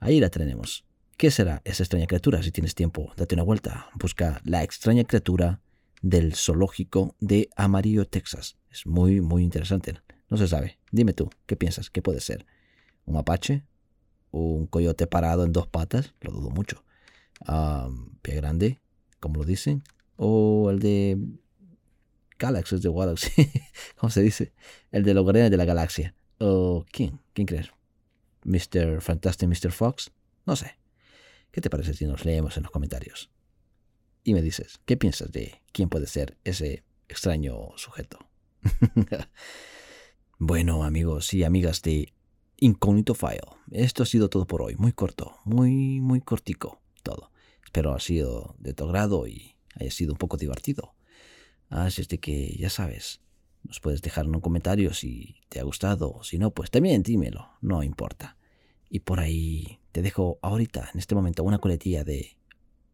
ahí 0.00 0.20
la 0.20 0.30
tenemos. 0.30 0.84
¿Qué 1.16 1.30
será 1.30 1.62
esa 1.64 1.82
extraña 1.82 2.06
criatura? 2.06 2.42
Si 2.42 2.52
tienes 2.52 2.74
tiempo, 2.74 3.12
date 3.16 3.34
una 3.34 3.44
vuelta. 3.44 3.88
Busca 3.94 4.40
la 4.44 4.62
extraña 4.62 5.04
criatura 5.04 5.60
del 6.02 6.34
zoológico 6.34 7.14
de 7.20 7.48
Amarillo, 7.56 8.06
Texas. 8.06 8.56
Es 8.70 8.86
muy, 8.86 9.20
muy 9.20 9.42
interesante. 9.42 9.94
No 10.28 10.36
se 10.36 10.48
sabe. 10.48 10.78
Dime 10.90 11.12
tú, 11.14 11.30
¿qué 11.46 11.56
piensas? 11.56 11.90
¿Qué 11.90 12.02
puede 12.02 12.20
ser? 12.20 12.46
¿Un 13.06 13.14
mapache? 13.14 13.64
¿Un 14.30 14.66
coyote 14.66 15.06
parado 15.06 15.44
en 15.44 15.52
dos 15.52 15.66
patas? 15.68 16.14
Lo 16.20 16.32
dudo 16.32 16.50
mucho. 16.50 16.84
¿Pie 18.22 18.34
grande? 18.34 18.80
como 19.20 19.40
lo 19.40 19.44
dicen? 19.44 19.82
¿O 20.16 20.70
el 20.70 20.78
de 20.78 21.18
Galaxy 22.38 22.78
de 22.78 22.92
Galaxy? 22.92 23.50
¿Cómo 23.96 24.10
se 24.10 24.22
dice? 24.22 24.52
El 24.92 25.02
de 25.04 25.14
los 25.14 25.24
guardianes 25.24 25.50
de 25.50 25.56
la 25.56 25.64
galaxia. 25.64 26.14
¿O 26.38 26.84
quién? 26.90 27.20
¿Quién 27.32 27.46
crees? 27.46 27.70
¿Mr. 28.46 29.00
Fantastic 29.00 29.48
Mr. 29.48 29.72
Fox? 29.72 30.12
No 30.46 30.56
sé. 30.56 30.78
¿Qué 31.50 31.60
te 31.60 31.68
parece 31.68 31.94
si 31.94 32.06
nos 32.06 32.24
leemos 32.24 32.56
en 32.56 32.62
los 32.62 32.72
comentarios? 32.72 33.30
Y 34.22 34.34
me 34.34 34.42
dices, 34.42 34.80
¿qué 34.84 34.96
piensas 34.96 35.32
de 35.32 35.62
quién 35.72 35.88
puede 35.88 36.06
ser 36.06 36.36
ese 36.44 36.84
extraño 37.08 37.70
sujeto? 37.76 38.18
bueno, 40.38 40.84
amigos 40.84 41.34
y 41.34 41.44
amigas 41.44 41.82
de 41.82 42.12
Incognito 42.58 43.14
File, 43.14 43.40
esto 43.72 44.04
ha 44.04 44.06
sido 44.06 44.30
todo 44.30 44.46
por 44.46 44.62
hoy. 44.62 44.76
Muy 44.76 44.92
corto, 44.92 45.38
muy, 45.44 46.00
muy 46.00 46.20
cortico 46.20 46.80
todo. 47.02 47.32
Espero 47.64 47.94
ha 47.94 48.00
sido 48.00 48.54
de 48.58 48.74
tu 48.74 48.86
grado 48.86 49.26
y 49.26 49.56
haya 49.74 49.90
sido 49.90 50.12
un 50.12 50.18
poco 50.18 50.36
divertido. 50.36 50.94
Así 51.68 52.00
es 52.00 52.08
de 52.08 52.18
que 52.18 52.56
ya 52.56 52.70
sabes, 52.70 53.20
nos 53.66 53.80
puedes 53.80 54.02
dejar 54.02 54.26
un 54.26 54.40
comentario 54.40 54.92
si 54.94 55.36
te 55.48 55.60
ha 55.60 55.64
gustado, 55.64 56.22
si 56.22 56.38
no, 56.38 56.50
pues 56.52 56.70
también 56.70 57.02
dímelo, 57.02 57.50
no 57.60 57.82
importa. 57.82 58.36
Y 58.88 59.00
por 59.00 59.20
ahí 59.20 59.80
te 59.92 60.02
dejo 60.02 60.38
ahorita, 60.42 60.90
en 60.92 60.98
este 60.98 61.14
momento, 61.14 61.42
una 61.44 61.58
coletilla 61.58 62.04
de 62.04 62.36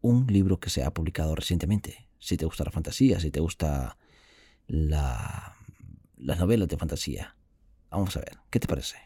un 0.01 0.27
libro 0.27 0.59
que 0.59 0.69
se 0.69 0.83
ha 0.83 0.93
publicado 0.93 1.35
recientemente. 1.35 2.07
Si 2.19 2.37
te 2.37 2.45
gusta 2.45 2.63
la 2.63 2.71
fantasía, 2.71 3.19
si 3.19 3.31
te 3.31 3.39
gusta 3.39 3.97
la, 4.67 5.57
las 6.17 6.39
novelas 6.39 6.67
de 6.67 6.77
fantasía. 6.77 7.35
Vamos 7.89 8.15
a 8.17 8.21
ver, 8.21 8.37
¿qué 8.49 8.59
te 8.59 8.67
parece? 8.67 8.97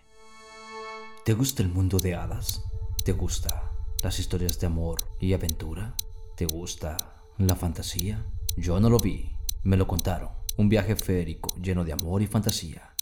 ¿Te 1.26 1.34
gusta 1.34 1.62
el 1.62 1.70
mundo 1.70 2.00
de 2.00 2.16
hadas? 2.16 2.64
¿Te 3.04 3.12
gusta 3.12 3.72
las 4.04 4.20
historias 4.20 4.60
de 4.60 4.68
amor 4.68 5.00
y 5.20 5.34
aventura? 5.34 5.96
¿Te 6.36 6.46
gusta 6.46 7.24
la 7.38 7.56
fantasía? 7.56 8.26
Yo 8.56 8.80
no 8.80 8.90
lo 8.90 9.00
vi, 9.00 9.32
me 9.64 9.78
lo 9.78 9.88
contaron. 9.88 10.30
Un 10.58 10.70
viaje 10.70 10.96
férico 10.96 11.56
lleno 11.62 11.86
de 11.86 11.94
amor 11.94 12.24
y 12.24 12.26
fantasía. 12.26 12.96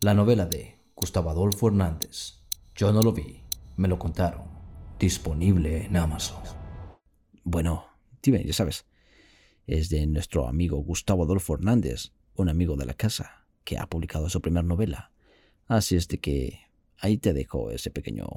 La 0.00 0.14
novela 0.14 0.46
de 0.46 0.78
Gustavo 0.94 1.28
Adolfo 1.30 1.66
Hernández. 1.66 2.34
Yo 2.76 2.92
no 2.92 3.02
lo 3.02 3.12
vi, 3.12 3.42
me 3.76 3.88
lo 3.88 3.98
contaron. 3.98 4.44
Disponible 4.96 5.86
en 5.86 5.96
Amazon. 5.96 6.40
Bueno, 7.42 7.84
dime, 8.22 8.44
ya 8.44 8.52
sabes. 8.52 8.86
Es 9.66 9.88
de 9.88 10.06
nuestro 10.06 10.46
amigo 10.46 10.76
Gustavo 10.84 11.24
Adolfo 11.24 11.54
Hernández, 11.54 12.12
un 12.36 12.48
amigo 12.48 12.76
de 12.76 12.86
la 12.86 12.94
casa, 12.94 13.44
que 13.64 13.76
ha 13.76 13.88
publicado 13.88 14.30
su 14.30 14.40
primera 14.40 14.62
novela. 14.62 15.10
Así 15.66 15.96
es 15.96 16.06
de 16.06 16.18
que 16.18 16.60
ahí 16.96 17.18
te 17.18 17.32
dejo 17.32 17.72
ese 17.72 17.90
pequeño 17.90 18.28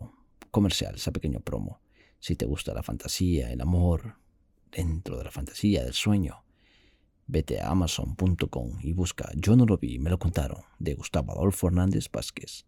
comercial, 0.49 0.95
ese 0.95 1.11
pequeño 1.11 1.41
promo. 1.41 1.79
Si 2.19 2.35
te 2.35 2.47
gusta 2.47 2.73
la 2.73 2.81
fantasía, 2.81 3.51
el 3.51 3.61
amor, 3.61 4.15
dentro 4.71 5.15
de 5.19 5.25
la 5.25 5.31
fantasía, 5.31 5.83
del 5.83 5.93
sueño, 5.93 6.42
vete 7.27 7.59
a 7.59 7.69
amazon.com 7.69 8.79
y 8.81 8.93
busca 8.93 9.29
Yo 9.35 9.55
no 9.55 9.65
lo 9.65 9.77
vi, 9.77 9.99
me 9.99 10.09
lo 10.09 10.19
contaron, 10.19 10.61
de 10.79 10.93
Gustavo 10.93 11.33
Adolfo 11.33 11.67
Hernández 11.67 12.09
Vázquez 12.11 12.65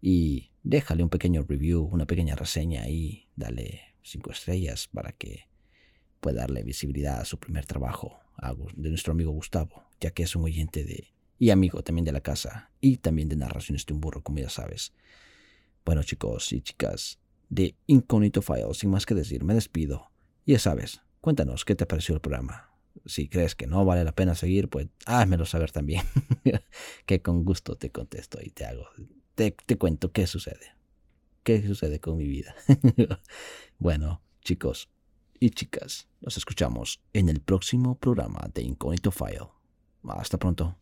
y 0.00 0.50
déjale 0.62 1.02
un 1.02 1.08
pequeño 1.08 1.42
review, 1.42 1.82
una 1.82 2.06
pequeña 2.06 2.36
reseña 2.36 2.82
ahí, 2.82 3.28
dale 3.36 3.80
cinco 4.02 4.30
estrellas 4.30 4.88
para 4.88 5.12
que 5.12 5.48
pueda 6.20 6.42
darle 6.42 6.62
visibilidad 6.62 7.20
a 7.20 7.24
su 7.24 7.38
primer 7.38 7.66
trabajo 7.66 8.20
de 8.76 8.88
nuestro 8.88 9.12
amigo 9.12 9.32
Gustavo, 9.32 9.84
ya 10.00 10.10
que 10.10 10.22
es 10.22 10.36
un 10.36 10.44
oyente 10.44 10.84
de 10.84 11.12
y 11.40 11.50
amigo 11.50 11.82
también 11.82 12.04
de 12.04 12.12
la 12.12 12.20
casa 12.20 12.70
y 12.80 12.96
también 12.96 13.28
de 13.28 13.36
Narraciones 13.36 13.86
de 13.86 13.94
un 13.94 14.00
burro, 14.00 14.22
como 14.22 14.38
ya 14.38 14.50
sabes. 14.50 14.92
Bueno 15.84 16.02
chicos 16.02 16.52
y 16.52 16.60
chicas, 16.60 17.20
de 17.48 17.76
Incognito 17.86 18.42
Files, 18.42 18.78
sin 18.78 18.90
más 18.90 19.06
que 19.06 19.14
decir, 19.14 19.44
me 19.44 19.54
despido. 19.54 20.10
Ya 20.46 20.58
sabes, 20.58 21.00
cuéntanos 21.20 21.64
qué 21.64 21.74
te 21.74 21.86
pareció 21.86 22.14
el 22.14 22.20
programa. 22.20 22.67
Si 23.06 23.28
crees 23.28 23.54
que 23.54 23.66
no 23.66 23.84
vale 23.84 24.04
la 24.04 24.12
pena 24.12 24.34
seguir, 24.34 24.68
pues 24.68 24.88
házmelo 25.06 25.46
saber 25.46 25.70
también, 25.72 26.04
que 27.06 27.22
con 27.22 27.44
gusto 27.44 27.76
te 27.76 27.90
contesto 27.90 28.38
y 28.42 28.50
te 28.50 28.64
hago 28.64 28.88
te, 29.38 29.78
cuento 29.78 30.10
qué 30.12 30.26
sucede. 30.26 30.74
¿Qué 31.44 31.64
sucede 31.66 32.00
con 32.00 32.16
mi 32.16 32.26
vida? 32.26 32.54
bueno, 33.78 34.20
chicos 34.42 34.90
y 35.40 35.50
chicas, 35.50 36.08
nos 36.20 36.36
escuchamos 36.36 37.00
en 37.12 37.28
el 37.28 37.40
próximo 37.40 37.96
programa 37.96 38.50
de 38.52 38.62
Incognito 38.62 39.12
File. 39.12 39.48
Hasta 40.08 40.38
pronto. 40.38 40.76